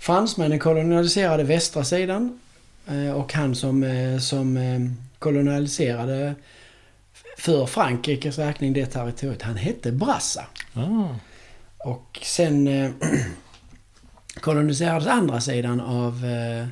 fransmännen 0.02 0.58
kolonialiserade 0.58 1.44
västra 1.44 1.84
sidan. 1.84 2.40
eh, 2.86 3.10
Och 3.10 3.32
han 3.32 3.54
som, 3.54 3.82
eh, 3.82 4.18
som 4.18 4.56
eh, 4.56 4.80
kolonialiserade 5.18 6.34
för 7.38 7.66
Frankrikes 7.66 8.38
räkning 8.38 8.72
det 8.72 8.86
territoriet, 8.86 9.42
han 9.42 9.56
hette 9.56 9.92
Brassa. 9.92 10.46
Ah. 10.74 11.08
Och 11.78 12.18
sen 12.22 12.66
eh, 12.68 12.90
koloniserades 14.40 15.08
andra 15.08 15.40
sidan 15.40 15.80
av 15.80 16.24
eh, 16.24 16.66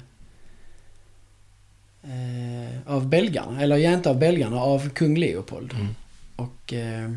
av 2.87 3.09
belgarna, 3.09 3.63
eller 3.63 3.77
ja, 3.77 3.93
inte 3.93 4.11
av 4.11 4.19
belgarna, 4.19 4.61
av 4.61 4.89
kung 4.89 5.17
Leopold. 5.17 5.73
Mm. 5.73 5.95
Och 6.37 6.73
eh, 6.73 7.11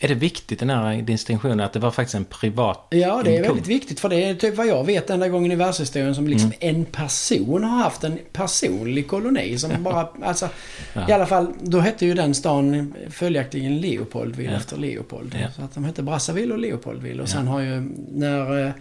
Är 0.00 0.08
det 0.08 0.14
viktigt 0.14 0.58
den 0.58 0.70
här 0.70 1.02
distinktionen 1.02 1.60
att 1.60 1.72
det 1.72 1.78
var 1.78 1.90
faktiskt 1.90 2.14
en 2.14 2.24
privat... 2.24 2.86
ja, 2.90 3.22
det 3.24 3.36
är 3.36 3.42
väldigt 3.42 3.66
viktigt 3.66 4.00
för 4.00 4.08
det 4.08 4.24
är 4.24 4.34
typ 4.34 4.56
vad 4.56 4.66
jag 4.66 4.84
vet 4.84 5.10
enda 5.10 5.28
gången 5.28 5.52
i 5.52 5.54
världshistorien 5.54 6.14
som 6.14 6.26
liksom 6.28 6.52
Mm. 6.60 6.76
en 6.76 6.84
person 6.84 7.64
har 7.64 7.78
haft 7.78 8.04
en 8.04 8.18
personlig 8.32 9.08
koloni 9.08 9.58
som 9.58 9.82
bara, 9.82 10.08
alltså 10.22 10.48
Ja. 10.94 11.08
i 11.08 11.12
alla 11.12 11.26
fall, 11.26 11.52
då 11.60 11.78
hette 11.80 12.06
ju 12.06 12.14
den 12.14 12.34
stan 12.34 12.94
följaktligen 13.10 13.80
Leopoldville 13.80 14.50
Ja. 14.50 14.56
efter 14.56 14.76
Leopold. 14.76 15.36
Ja. 15.42 15.50
Så 15.56 15.62
att 15.62 15.74
de 15.74 15.84
hette 15.84 16.02
Brazzaville 16.02 16.52
och 16.54 16.60
Leopoldville. 16.60 17.22
Och 17.22 17.28
Ja. 17.28 17.32
sen 17.32 17.46
har 17.46 17.60
ju, 17.60 17.90
när 18.12 18.66
eh, 18.66 18.72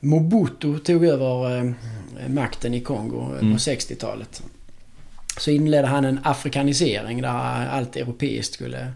Mobutu 0.00 0.78
tog 0.78 1.04
över 1.04 1.58
eh, 1.58 1.72
makten 2.28 2.74
i 2.74 2.80
Kongo 2.80 3.20
eh, 3.34 3.38
Mm. 3.40 3.52
på 3.52 3.58
60-talet. 3.58 4.42
Så 5.38 5.50
inledde 5.50 5.88
han 5.88 6.04
en 6.04 6.20
afrikanisering 6.24 7.22
där 7.22 7.66
allt 7.68 7.96
europeiskt 7.96 8.54
skulle 8.54 8.92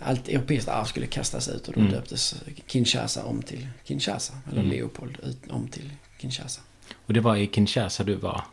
allt 0.00 0.28
europeiskt 0.28 0.68
arv 0.68 0.84
skulle 0.84 1.06
kastas 1.06 1.48
ut 1.48 1.68
och 1.68 1.74
då 1.74 1.80
Mm. 1.80 1.92
döptes 1.92 2.34
Kinshasa 2.66 3.24
om 3.24 3.42
till 3.42 3.66
Kinshasa. 3.84 4.32
Eller 4.52 4.60
Mm. 4.60 4.72
Leopold 4.72 5.18
ut, 5.22 5.38
om 5.50 5.68
till 5.68 5.90
Kinshasa. 6.20 6.60
Och 7.06 7.12
det 7.14 7.20
var 7.20 7.36
i 7.36 7.46
Kinshasa 7.46 8.04
du 8.04 8.14
var? 8.14 8.44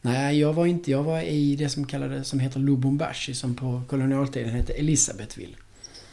Nej, 0.00 0.38
jag 0.40 0.52
var 0.52 0.66
inte. 0.66 0.90
Jag 0.90 1.02
var 1.02 1.20
i 1.20 1.56
det 1.56 1.68
som 1.68 1.84
kallades, 1.86 2.28
som 2.28 2.40
heter 2.40 2.60
Lubumbashi 2.60 3.34
som 3.34 3.54
på 3.54 3.82
kolonialtiden 3.88 4.50
hette 4.50 4.72
Elisabethville. 4.72 5.56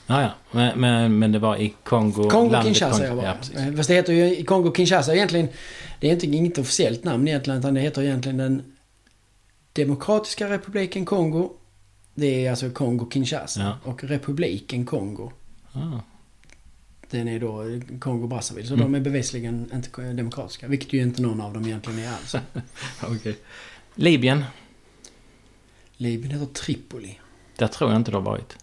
Ah, 0.07 0.21
ja, 0.21 0.31
men, 0.51 0.79
men, 0.79 1.19
men 1.19 1.31
det 1.31 1.39
var 1.39 1.57
i 1.57 1.73
Kongo... 1.83 2.29
Kongo 2.29 2.51
landet 2.51 2.63
Kinshasa 2.77 2.91
Kongo. 2.97 3.05
jag 3.07 3.15
var. 3.15 3.23
Ja, 3.23 3.33
precis. 3.39 3.55
Eh, 3.55 3.73
Fast 3.75 3.89
det 3.89 3.95
heter 3.95 4.13
ju 4.13 4.43
Kongo 4.43 4.73
Kinshasa 4.75 5.15
egentligen. 5.15 5.47
Det 5.99 6.07
är 6.07 6.11
inte 6.13 6.25
inget 6.27 6.57
officiellt 6.57 7.03
namn 7.03 7.27
egentligen 7.27 7.59
utan 7.59 7.73
det 7.73 7.81
heter 7.81 8.01
egentligen 8.03 8.37
den 8.37 8.63
Demokratiska 9.73 10.49
republiken 10.49 11.05
Kongo. 11.05 11.49
Det 12.15 12.45
är 12.45 12.49
alltså 12.49 12.69
Kongo 12.69 13.09
Kinshasa. 13.13 13.61
Ja. 13.61 13.77
Och 13.91 14.03
republiken 14.03 14.85
Kongo. 14.85 15.31
Ah. 15.73 15.99
Den 17.09 17.27
är 17.27 17.39
då 17.39 17.63
Kongo 17.99 18.27
Brazzaville. 18.27 18.67
Så 18.67 18.73
Mm. 18.73 18.91
de 18.91 18.95
är 18.97 18.99
bevisligen 19.03 19.69
inte 19.73 20.01
demokratiska. 20.13 20.67
Vilket 20.67 20.93
ju 20.93 21.01
inte 21.01 21.21
någon 21.21 21.41
av 21.41 21.53
dem 21.53 21.65
egentligen 21.65 21.99
är 21.99 22.09
alls. 22.13 22.35
Okej. 23.03 23.37
Libyen. 23.95 24.43
Libyen 25.97 26.31
heter 26.31 26.53
Tripoli. 26.53 27.19
Där 27.57 27.67
tror 27.67 27.91
jag 27.91 27.99
inte 27.99 28.11
du 28.11 28.17
har 28.17 28.21
varit. 28.21 28.57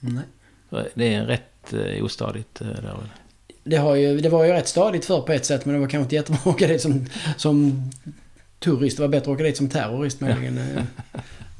Nej. 0.00 0.24
Det 0.94 1.14
är 1.14 1.24
rätt 1.24 1.72
eh, 1.72 2.04
ostadigt 2.04 2.60
eh, 2.60 2.66
där. 2.66 2.96
Det, 3.64 3.76
har 3.76 3.94
ju, 3.94 4.20
det 4.20 4.28
var 4.28 4.44
ju 4.44 4.52
rätt 4.52 4.68
stadigt 4.68 5.04
för 5.04 5.20
på 5.20 5.32
ett 5.32 5.44
sätt 5.44 5.64
men 5.64 5.74
det 5.74 5.80
var 5.80 5.88
kanske 5.88 6.02
inte 6.02 6.14
jättebra 6.14 6.38
att 6.40 6.46
åka 6.46 6.66
dit 6.66 6.80
som, 6.82 7.06
som 7.36 7.90
turist. 8.58 8.96
Det 8.96 9.02
var 9.02 9.08
bättre 9.08 9.30
att 9.30 9.34
åka 9.34 9.44
dit 9.44 9.56
som 9.56 9.68
terrorist 9.68 10.20
möjligen. 10.20 10.60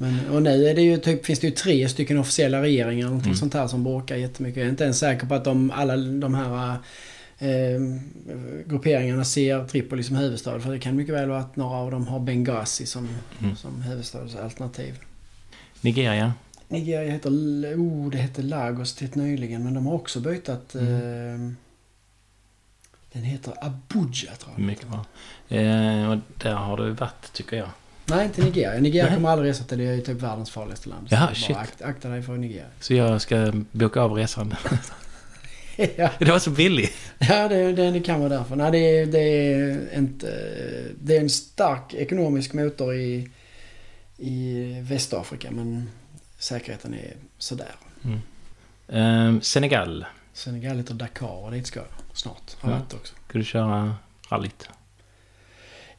Men, 0.01 0.29
och 0.29 0.41
nu 0.43 0.67
är 0.67 0.75
det 0.75 0.81
ju 0.81 0.97
typ, 0.97 1.25
finns 1.25 1.39
det 1.39 1.47
ju 1.47 1.53
tre 1.53 1.89
stycken 1.89 2.17
officiella 2.17 2.61
regeringar 2.61 3.05
någonting 3.05 3.29
Mm. 3.31 3.37
sånt 3.37 3.53
här 3.53 3.67
som 3.67 3.83
bråkar 3.83 4.15
jättemycket. 4.15 4.57
Jag 4.57 4.65
är 4.65 4.69
inte 4.69 4.83
ens 4.83 4.99
säker 4.99 5.27
på 5.27 5.35
att 5.35 5.43
de, 5.43 5.71
alla 5.71 5.97
de 5.97 6.35
här 6.35 6.71
eh, 7.39 7.81
grupperingarna 8.65 9.23
ser 9.25 9.65
Tripoli 9.65 10.03
som 10.03 10.15
huvudstad. 10.15 10.59
För 10.59 10.71
det 10.71 10.79
kan 10.79 10.95
mycket 10.95 11.15
väl 11.15 11.29
vara 11.29 11.39
att 11.39 11.55
några 11.55 11.77
av 11.77 11.91
dem 11.91 12.07
har 12.07 12.19
Benghazi 12.19 12.85
som, 12.85 13.09
Mm. 13.41 13.55
som 13.55 13.81
huvudstadsalternativ. 13.81 14.99
Nigeria. 15.81 16.33
Nigeria 16.67 17.11
heter, 17.11 17.29
oh, 17.75 18.09
det 18.09 18.17
hette 18.17 18.41
Lagos 18.41 18.95
till 18.95 19.09
nyligen 19.13 19.63
men 19.63 19.73
de 19.73 19.85
har 19.85 19.93
också 19.93 20.19
bytt 20.19 20.49
att... 20.49 20.75
Mm. 20.75 20.93
Eh, 21.47 21.51
Den 23.13 23.23
heter 23.23 23.53
Abuja 23.61 24.31
tror 24.39 24.53
jag. 24.57 24.65
Mycket 24.65 24.87
bra. 24.87 25.05
Eh, 25.57 26.11
och 26.11 26.17
där 26.43 26.53
har 26.53 26.77
du 26.77 26.89
varit, 26.89 27.33
tycker 27.33 27.57
jag. 27.57 27.69
Nej, 28.05 28.25
inte 28.25 28.43
Nigeria. 28.43 28.79
Nigeria 28.81 29.05
Nej. 29.05 29.15
kommer 29.15 29.29
aldrig 29.29 29.49
resa 29.49 29.63
till. 29.63 29.77
Det 29.77 29.83
är 29.85 30.01
typ 30.01 30.21
världens 30.21 30.51
farligaste 30.51 30.89
land. 30.89 31.07
Jaha, 31.09 31.33
shit. 31.35 31.57
Akta, 31.57 31.85
akta 31.85 32.09
dig 32.09 32.21
för 32.21 32.37
Nigeria. 32.37 32.65
Så 32.79 32.93
jag 32.93 33.21
ska 33.21 33.51
boka 33.71 34.01
av 34.01 34.13
resan. 34.13 34.55
ja, 35.95 36.09
det 36.19 36.25
var 36.31 36.39
så 36.39 36.49
billigt. 36.49 36.93
ja 37.19 37.47
det, 37.47 37.71
det, 37.73 37.91
det 37.91 37.99
kan 37.99 38.19
vara 38.19 38.29
därför. 38.29 38.55
Nej, 38.55 38.71
det, 38.71 38.77
är- 38.77 39.05
det, 39.05 39.19
är 39.93 39.97
inte, 39.97 40.27
det 41.01 41.17
är 41.17 41.21
en 41.21 41.29
stark 41.29 41.93
ekonomisk 41.93 42.53
motor 42.53 42.95
i, 42.95 43.29
i 44.17 44.63
Västafrika. 44.81 45.51
Men 45.51 45.89
säkerheten 46.37 46.93
är 46.93 47.13
sådär. 47.37 47.75
Eh, 48.87 49.39
Senegal. 49.41 50.05
Senegal 50.33 50.77
heter 50.77 50.93
Dakar 50.93 51.45
och 51.45 51.51
dit 51.51 51.67
ska 51.67 51.79
jag 51.79 51.87
snart. 52.13 52.55
Har 52.59 52.71
Ja. 52.71 52.77
varit 52.77 52.93
också. 52.93 53.13
Ska 53.29 53.37
du 53.37 53.43
köra 53.45 53.95
rallyt? 54.29 54.69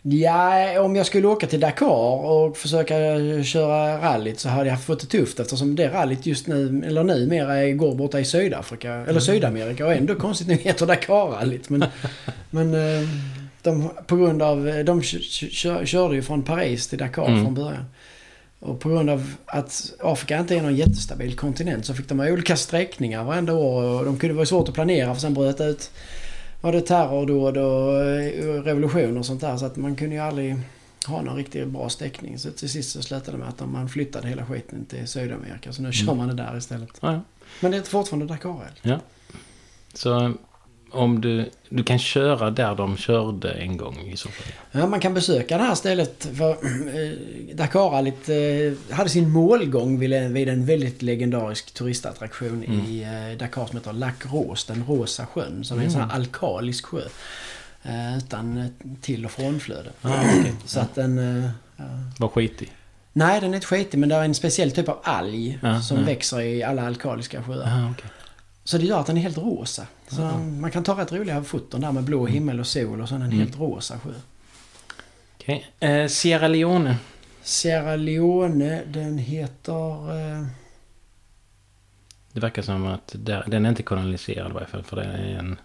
Ja, 0.04 0.80
om 0.80 0.96
jag 0.96 1.06
skulle 1.06 1.26
åka 1.28 1.46
till 1.46 1.60
Dakar 1.60 1.86
och 2.26 2.56
försöka 2.56 2.94
köra 3.44 3.98
rallyt 4.02 4.40
så 4.40 4.48
hade 4.48 4.68
jag 4.70 4.82
fått 4.82 5.00
det 5.00 5.06
tufft 5.06 5.40
eftersom 5.40 5.76
det 5.76 5.88
rallyt 5.88 6.26
just 6.26 6.46
nu, 6.46 6.82
eller 6.86 7.04
numera, 7.04 7.70
går 7.70 7.94
borta 7.94 8.20
i 8.20 8.24
Sydafrika, 8.24 8.92
eller 8.92 9.20
Sydamerika 9.20 9.86
och 9.86 9.92
ändå 9.92 10.14
konstigt 10.14 10.48
nog 10.48 10.58
heter 10.58 10.86
Dakar-rallyt. 10.86 11.68
Men, 11.70 11.84
men 12.50 12.74
eh, 12.74 13.08
de, 13.62 13.90
på 14.06 14.16
grund 14.16 14.42
av, 14.42 14.82
de 14.86 15.02
kö- 15.02 15.18
kö- 15.50 15.86
körde 15.86 16.14
ju 16.14 16.22
från 16.22 16.42
Paris 16.42 16.88
till 16.88 16.98
Dakar 16.98 17.26
Mm. 17.26 17.44
från 17.44 17.54
början. 17.54 17.84
Och 18.60 18.80
på 18.80 18.88
grund 18.88 19.10
av 19.10 19.34
att 19.46 19.92
Afrika 20.00 20.38
inte 20.38 20.56
är 20.56 20.62
någon 20.62 20.76
jättestabil 20.76 21.36
kontinent 21.36 21.86
så 21.86 21.94
fick 21.94 22.08
de 22.08 22.18
ha 22.20 22.28
olika 22.30 22.56
sträckningar 22.56 23.24
varenda 23.24 23.52
år 23.54 23.82
och 23.98 24.04
de 24.04 24.18
kunde 24.18 24.34
vara 24.34 24.46
svårt 24.46 24.68
att 24.68 24.74
planera 24.74 25.14
för 25.14 25.20
sen 25.20 25.34
bröt 25.34 25.60
ut 25.60 25.90
var 26.62 26.72
det 26.72 26.80
terrordåd 26.80 27.56
och 27.56 28.04
eh, 28.04 28.62
revolution 28.62 29.18
och 29.18 29.26
sånt 29.26 29.40
där 29.40 29.56
så 29.56 29.66
att 29.66 29.76
man 29.76 29.96
kunde 29.96 30.14
ju 30.14 30.20
aldrig 30.20 30.56
ha 31.06 31.22
någon 31.22 31.36
riktigt 31.36 31.68
bra 31.68 31.88
sträckning. 31.88 32.38
Så 32.38 32.50
till 32.50 32.70
sist 32.70 32.90
så 32.90 33.02
slutade 33.02 33.32
det 33.32 33.38
med 33.38 33.48
att 33.48 33.70
man 33.70 33.88
flyttade 33.88 34.28
hela 34.28 34.46
skiten 34.46 34.84
till 34.84 35.08
Sydamerika 35.08 35.72
så 35.72 35.82
nu 35.82 35.92
kör 35.92 36.14
man 36.14 36.28
det 36.28 36.34
där 36.34 36.56
istället. 36.56 36.90
Ja, 37.00 37.12
ja. 37.12 37.20
Men 37.60 37.70
det 37.70 37.76
är 37.76 37.82
fortfarande 37.82 38.26
Dakar 38.26 38.70
Så 39.94 40.34
om 40.92 41.20
du, 41.20 41.50
du 41.68 41.84
kan 41.84 41.98
köra 41.98 42.50
där 42.50 42.74
de 42.74 42.96
körde 42.96 43.50
en 43.50 43.76
gång 43.76 43.98
i 44.00 44.16
så 44.16 44.28
fall. 44.28 44.52
Ja, 44.72 44.86
man 44.86 45.00
kan 45.00 45.14
besöka 45.14 45.58
det 45.58 45.64
här 45.64 45.74
stället 45.74 46.28
för 46.38 46.50
eh, 46.50 47.56
Dakarrallyt 47.56 48.28
eh, 48.28 48.94
hade 48.96 49.08
sin 49.10 49.30
målgång 49.30 49.98
vid 49.98 50.12
en, 50.12 50.32
vid 50.34 50.48
en 50.48 50.66
väldigt 50.66 51.02
legendarisk 51.02 51.74
turistattraktion 51.74 52.64
Mm. 52.64 52.80
i 52.86 53.02
eh, 53.32 53.38
Dakar 53.38 53.66
som 53.66 53.76
heter 53.78 53.92
Lac 53.92 54.14
Rose, 54.32 54.72
den 54.72 54.84
rosa 54.88 55.26
sjön. 55.26 55.64
Som 55.64 55.78
är 55.80 55.84
en 55.84 55.90
sån 55.90 56.00
här 56.00 56.14
alkalisk 56.14 56.86
sjö. 56.86 57.02
Eh, 57.82 58.16
utan 58.18 58.58
eh, 58.58 58.66
till 59.00 59.24
och 59.24 59.30
frånflöde. 59.30 59.90
Ah, 60.02 60.20
okej. 60.38 60.52
Så 60.66 60.80
att 60.80 60.94
den... 60.94 61.42
Eh. 61.44 61.50
Var 62.18 62.28
skitig. 62.28 62.72
Nej, 63.12 63.40
den 63.40 63.50
är 63.50 63.54
inte 63.54 63.66
skitig 63.66 63.98
men 63.98 64.08
det 64.08 64.14
är 64.14 64.24
en 64.24 64.34
speciell 64.34 64.70
typ 64.70 64.88
av 64.88 64.98
alg 65.02 65.58
Ja, 65.62 65.80
som 65.80 65.98
ja. 65.98 66.04
växer 66.04 66.40
i 66.40 66.62
alla 66.62 66.86
alkaliska 66.86 67.42
sjöar. 67.42 67.64
Aha, 67.66 67.90
okej. 67.98 68.10
Så 68.64 68.78
det 68.78 68.84
gör 68.86 69.00
att 69.00 69.06
den 69.06 69.16
är 69.16 69.20
helt 69.20 69.38
rosa. 69.38 69.86
Så 70.08 70.20
Ja. 70.20 70.38
man 70.38 70.70
kan 70.70 70.84
ta 70.84 71.00
rätt 71.00 71.12
roliga 71.12 71.42
foton 71.44 71.80
där 71.80 71.92
med 71.92 72.04
blå 72.04 72.26
himmel 72.26 72.60
och 72.60 72.66
sol 72.66 73.00
och 73.00 73.08
så 73.08 73.14
är 73.14 73.18
den 73.18 73.28
Mm. 73.28 73.38
helt 73.38 73.58
rosa 73.58 73.98
sjö. 73.98 74.10
Okej. 75.36 75.66
Eh, 75.80 76.06
Sierra 76.06 76.48
Leone. 76.48 76.96
Sierra 77.42 77.96
Leone, 77.96 78.82
den 78.86 79.18
heter... 79.18 80.10
Eh, 80.38 80.46
Det 82.32 82.40
verkar 82.40 82.62
som 82.62 82.86
att 82.86 83.14
där, 83.18 83.44
den 83.46 83.64
är 83.64 83.68
inte 83.70 83.82
koloniserad 83.82 84.50
i 84.50 84.54
varje 84.54 84.66
fall. 84.66 84.82
För 84.82 84.96
det 84.96 85.02
är 85.04 85.38
en 85.38 85.56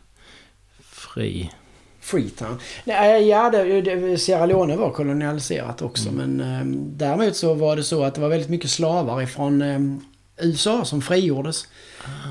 fri... 0.82 1.52
Freetown. 2.00 2.60
Nej, 2.86 3.28
ja, 3.28 3.50
det, 3.50 3.82
det, 3.82 4.18
Sierra 4.18 4.46
Leone 4.46 4.76
var 4.76 4.92
kolonialiserat 4.92 5.82
också. 5.82 6.10
Mm. 6.10 6.32
Men 6.36 6.56
eh, 6.60 6.66
däremot 6.98 7.36
så 7.36 7.54
var 7.54 7.76
det 7.76 7.84
så 7.84 8.04
att 8.04 8.16
det 8.16 8.22
var 8.22 8.30
väldigt 8.30 8.50
mycket 8.50 8.70
slavar 8.70 9.22
ifrån 9.22 9.62
eh, 9.62 9.80
USA 10.46 10.86
som 10.86 11.02
frigjordes. 11.02 11.68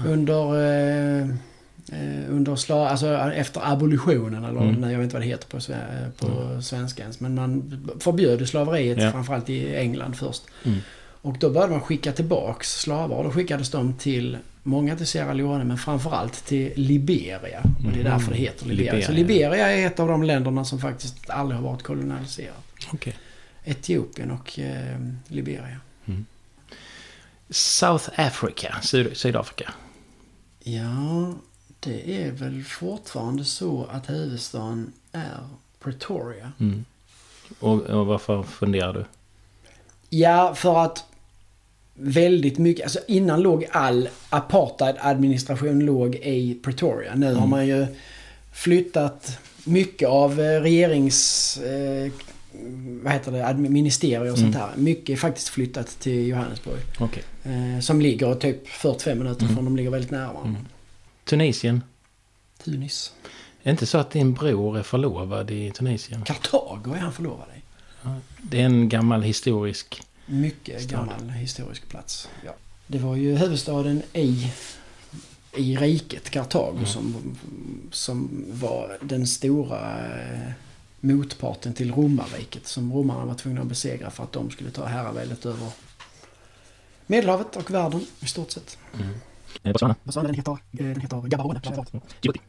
Under... 0.07 0.55
Eh, 1.21 1.29
eh, 1.93 2.31
under 2.31 2.57
sla, 2.57 2.89
alltså 2.89 3.07
efter 3.19 3.73
abolitionen 3.73 4.45
eller 4.45 4.61
Mm. 4.61 4.83
jag 4.91 4.99
vet 4.99 5.05
inte 5.05 5.15
vad 5.15 5.23
det 5.23 5.27
heter 5.29 5.49
på, 5.49 5.59
sve- 5.59 6.11
på 6.19 6.63
svenska 6.63 7.03
ens. 7.03 7.21
Men 7.21 7.35
man 7.35 7.81
förbjöd 8.01 8.49
slaveriet 8.49 9.03
Ja. 9.03 9.11
framförallt 9.13 9.51
i 9.51 9.77
England 9.77 10.17
först. 10.17 10.43
Mm. 10.65 10.79
Och 11.23 11.37
då 11.41 11.51
började 11.51 11.73
man 11.73 11.81
skicka 11.81 12.13
tillbaks 12.13 12.81
slavar. 12.81 13.25
Då 13.25 13.31
skickades 13.31 13.71
de 13.71 13.95
till, 13.95 14.39
många 14.63 14.97
till 14.97 15.07
Sierra 15.07 15.33
Leone, 15.33 15.65
men 15.65 15.79
framförallt 15.79 16.45
till 16.47 16.73
Liberia. 16.77 17.61
Och 17.61 17.83
det 17.83 17.89
är 17.89 17.93
Mhm. 17.95 18.05
därför 18.05 18.31
det 18.33 18.39
heter 18.39 18.67
Liberia. 18.67 18.93
Liberia, 18.93 19.07
Så 19.07 19.13
Liberia 19.13 19.69
är 19.73 19.87
ett 19.87 20.01
av 20.01 20.09
de 20.09 20.23
länderna 20.23 20.65
som 20.65 20.79
faktiskt 20.79 21.31
aldrig 21.31 21.61
har 21.61 21.69
varit 21.71 21.83
kolonialiserat. 21.83 22.65
Okej. 22.93 23.15
Etiopien 23.65 24.31
och 24.31 24.59
eh, 24.59 24.99
Liberia. 25.29 25.77
South 27.51 28.09
Africa. 28.17 28.75
Syd, 28.83 29.17
Sydafrika. 29.17 29.73
Ja, 30.61 31.35
det 31.81 32.23
är 32.25 32.31
väl 32.31 32.65
fortfarande 32.65 33.45
så 33.45 33.87
att 33.93 34.11
huvudstaden 34.11 34.93
är 35.13 35.49
Pretoria. 35.81 36.53
Mm. 36.61 36.85
Och, 37.61 37.81
och 37.81 38.07
varför 38.07 38.43
funderar 38.43 38.93
du? 38.93 39.05
Ja, 40.11 40.55
för 40.55 40.85
att 40.85 41.05
väldigt 41.95 42.59
mycket, 42.59 42.85
alltså 42.85 42.99
innan 43.09 43.41
låg 43.43 43.67
all 43.73 44.09
apartheid-administration 44.31 45.81
låg 45.81 46.15
i 46.15 46.55
Pretoria. 46.65 47.15
Nu 47.15 47.27
har 47.27 47.33
Mm. 47.37 47.51
man 47.51 47.67
ju 47.67 47.87
flyttat 48.53 49.39
mycket 49.65 50.09
av 50.09 50.41
eh, 50.41 50.61
regerings... 50.61 51.57
Eh, 51.59 52.13
vad 53.03 53.13
heter 53.13 53.33
det? 53.33 53.55
Ministerier 53.69 54.33
och 54.33 54.39
sånt 54.39 54.55
Mm. 54.55 54.69
här. 54.69 54.77
Mycket 54.77 55.11
är 55.11 55.17
faktiskt 55.17 55.49
flyttat 55.49 55.87
till 56.01 56.27
Johannesburg. 56.27 56.81
Okej. 56.99 57.23
Eh, 57.45 57.81
som 57.81 58.01
ligger 58.01 58.35
typ 58.35 58.69
45 58.69 59.19
minuter 59.19 59.43
Mm. 59.43 59.55
från, 59.55 59.65
de 59.65 59.77
ligger 59.77 59.91
väldigt 59.91 60.11
nära 60.11 60.33
varandra. 60.33 60.51
Mm. 60.51 60.67
Tunisien. 61.25 61.83
Tunis. 62.65 63.13
Är 63.63 63.71
inte 63.71 63.87
så 63.87 63.99
att 63.99 64.11
din 64.11 64.33
bror 64.35 64.79
är 64.79 64.83
förlovad 64.83 65.51
i 65.51 65.71
Tunisien? 65.71 66.23
Kartago 66.25 66.93
är 66.95 66.99
han 66.99 67.13
förlovad 67.13 67.47
i. 67.57 67.61
Det 68.43 68.61
är 68.61 68.65
en 68.65 68.89
gammal 68.89 69.23
historisk... 69.23 70.03
Mycket 70.27 70.83
Stad. 70.83 70.91
gammal 70.91 71.31
historisk 71.31 71.89
plats. 71.89 72.29
Ja. 72.45 72.55
Det 72.87 72.99
var 72.99 73.17
ju 73.17 73.37
huvudstaden 73.37 74.03
i, 74.13 74.53
i 75.57 75.77
riket 75.77 76.31
Kartago 76.31 76.73
Mm. 76.73 76.87
som, 76.87 77.15
som 77.93 78.45
var 78.51 78.99
den 79.03 79.27
stora 79.27 79.99
eh, 80.07 80.51
motparten 81.07 81.75
till 81.75 81.93
romarriket 81.95 82.67
som 82.67 82.93
romarna 82.93 83.25
var 83.25 83.35
tvungna 83.35 83.61
att 83.61 83.67
besegra 83.67 84.11
för 84.11 84.25
att 84.25 84.33
de 84.33 84.51
skulle 84.51 84.71
ta 84.71 84.85
herraväldet 84.85 85.47
över 85.47 85.69
Medelhavet 87.07 87.57
och 87.57 87.71
världen 87.71 88.07
i 88.21 88.27
stort 88.27 88.51
sett. 88.51 88.79
Mm. 88.95 89.15
Eh, 89.63 89.73
Botswana. 89.73 89.95
Den 90.05 90.35
heter? 90.35 90.59
Den 90.71 91.01
heter 91.01 91.23
Gaborone. 91.23 91.61
Djibouti. 92.21 92.41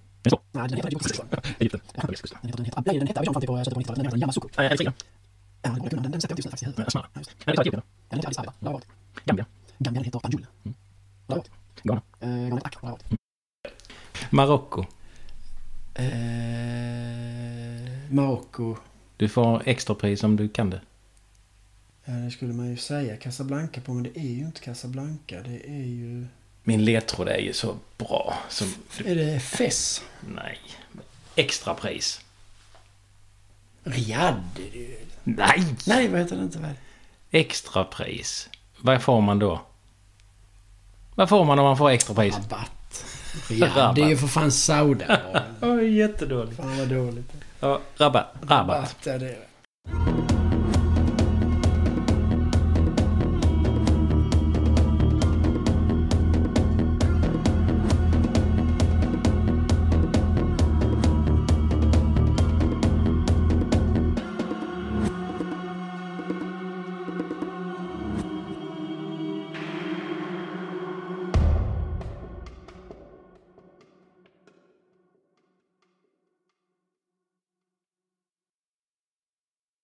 Nej, 0.51 0.67
den 0.69 0.77
heter 0.77 0.89
Djibouti. 0.89 1.21
Egypten. 1.59 1.81
Den 1.93 2.09
heter, 2.09 2.57
den 2.57 2.65
heter, 2.65 2.83
nej, 2.85 2.99
den 2.99 3.07
hette 3.07 3.19
Abidjan 3.19 3.33
fram 3.33 3.41
till 3.41 3.47
på 3.47 3.55
slutet 3.55 3.73
på 3.73 3.79
90-talet. 3.79 3.97
Den 3.97 4.05
heter 4.05 4.17
Yamoussoukro. 4.17 4.49
Nej, 4.57 4.67
Eritrea. 4.67 4.93
Ja, 5.61 5.69
det 5.69 5.79
borde 5.79 5.83
jag 5.83 5.89
kunna. 5.89 6.01
Den, 6.01 6.11
den 6.11 6.21
sätter 6.21 6.33
jag 6.33 6.39
just 6.39 6.45
nu 6.45 6.51
faktiskt 6.51 6.63
i 6.63 6.65
huvudet. 6.65 6.87
Asmara. 6.87 7.07
Nej, 7.13 7.23
vi 7.45 7.55
tar 7.55 7.61
Etiopien 7.61 7.81
då. 7.81 7.87
Ja, 8.09 8.15
den 8.15 8.19
heter 8.19 8.27
Addis 8.27 8.37
Abeba. 8.39 8.53
Där 8.59 8.67
har 8.67 8.73
jag 8.73 8.73
varit. 8.73 8.87
Gambia. 9.25 9.45
Gambia 9.77 9.99
den 9.99 10.05
heter 10.05 10.19
Banjul. 10.19 10.45
Mm. 10.63 10.75
Där 11.27 11.35
har 11.35 11.35
jag 11.35 11.37
varit. 11.37 11.51
Ghana. 11.83 12.01
Eh, 12.19 12.47
Ghana 12.47 12.55
heter 12.55 12.67
Accra. 12.67 12.81
Där 12.81 12.87
har 12.87 12.97
jag 12.97 13.11
varit. 13.11 14.31
Marocko. 14.31 14.85
Marocko. 18.09 18.75
Du 19.17 19.29
får 19.29 19.61
extra 19.65 19.95
pris 19.95 20.23
om 20.23 20.35
du 20.35 20.49
kan 20.49 20.69
det. 20.69 20.81
Ja, 22.05 22.13
det 22.13 22.31
skulle 22.31 22.53
man 22.53 22.69
ju 22.69 22.77
säga 22.77 23.17
Casablanca 23.17 23.81
på, 23.81 23.93
men 23.93 24.03
det 24.03 24.19
är 24.19 24.29
ju 24.29 24.45
inte 24.45 24.61
Casablanca. 24.61 25.41
Det 25.41 25.69
är 25.69 25.85
ju... 25.85 26.25
Min 26.63 26.85
ledtråd 26.85 27.27
är 27.27 27.37
ju 27.37 27.53
så 27.53 27.75
bra. 27.97 28.33
Som, 28.49 28.73
Är 29.05 29.15
det 29.15 29.39
Fes? 29.39 30.03
nej. 30.35 30.57
Extra 31.35 31.73
pris. 31.73 32.21
Riyadh? 33.83 34.37
Nej! 35.23 35.63
Nej, 35.87 36.08
vad 36.08 36.19
heter 36.19 36.35
det 36.35 36.43
inte? 36.43 36.60
Vad? 36.60 36.73
Extra 37.31 37.83
pris. 37.83 38.49
Vad 38.81 39.01
får 39.01 39.21
man 39.21 39.39
då? 39.39 39.62
Vad 41.15 41.29
får 41.29 41.45
man 41.45 41.60
om 41.60 41.65
man 41.65 41.77
får 41.77 41.89
extra 41.89 42.15
pris? 42.15 42.35
Rabatt. 42.35 42.71
Riyadh, 43.48 43.94
det 43.94 44.02
är 44.02 44.10
ju 44.10 44.17
för 44.17 44.27
fan 44.27 44.52
Saudiarabien. 44.52 45.96
Jättedåligt. 45.96 46.58
fan 46.58 46.77
vad 46.77 46.88
dåligt. 46.88 47.31
Ja, 47.60 47.79
rabatt. 47.98 48.33
Rabatt. 48.50 48.96
Ja, 49.04 49.17
det 49.17 49.25
är 49.25 49.29
det. 49.29 50.16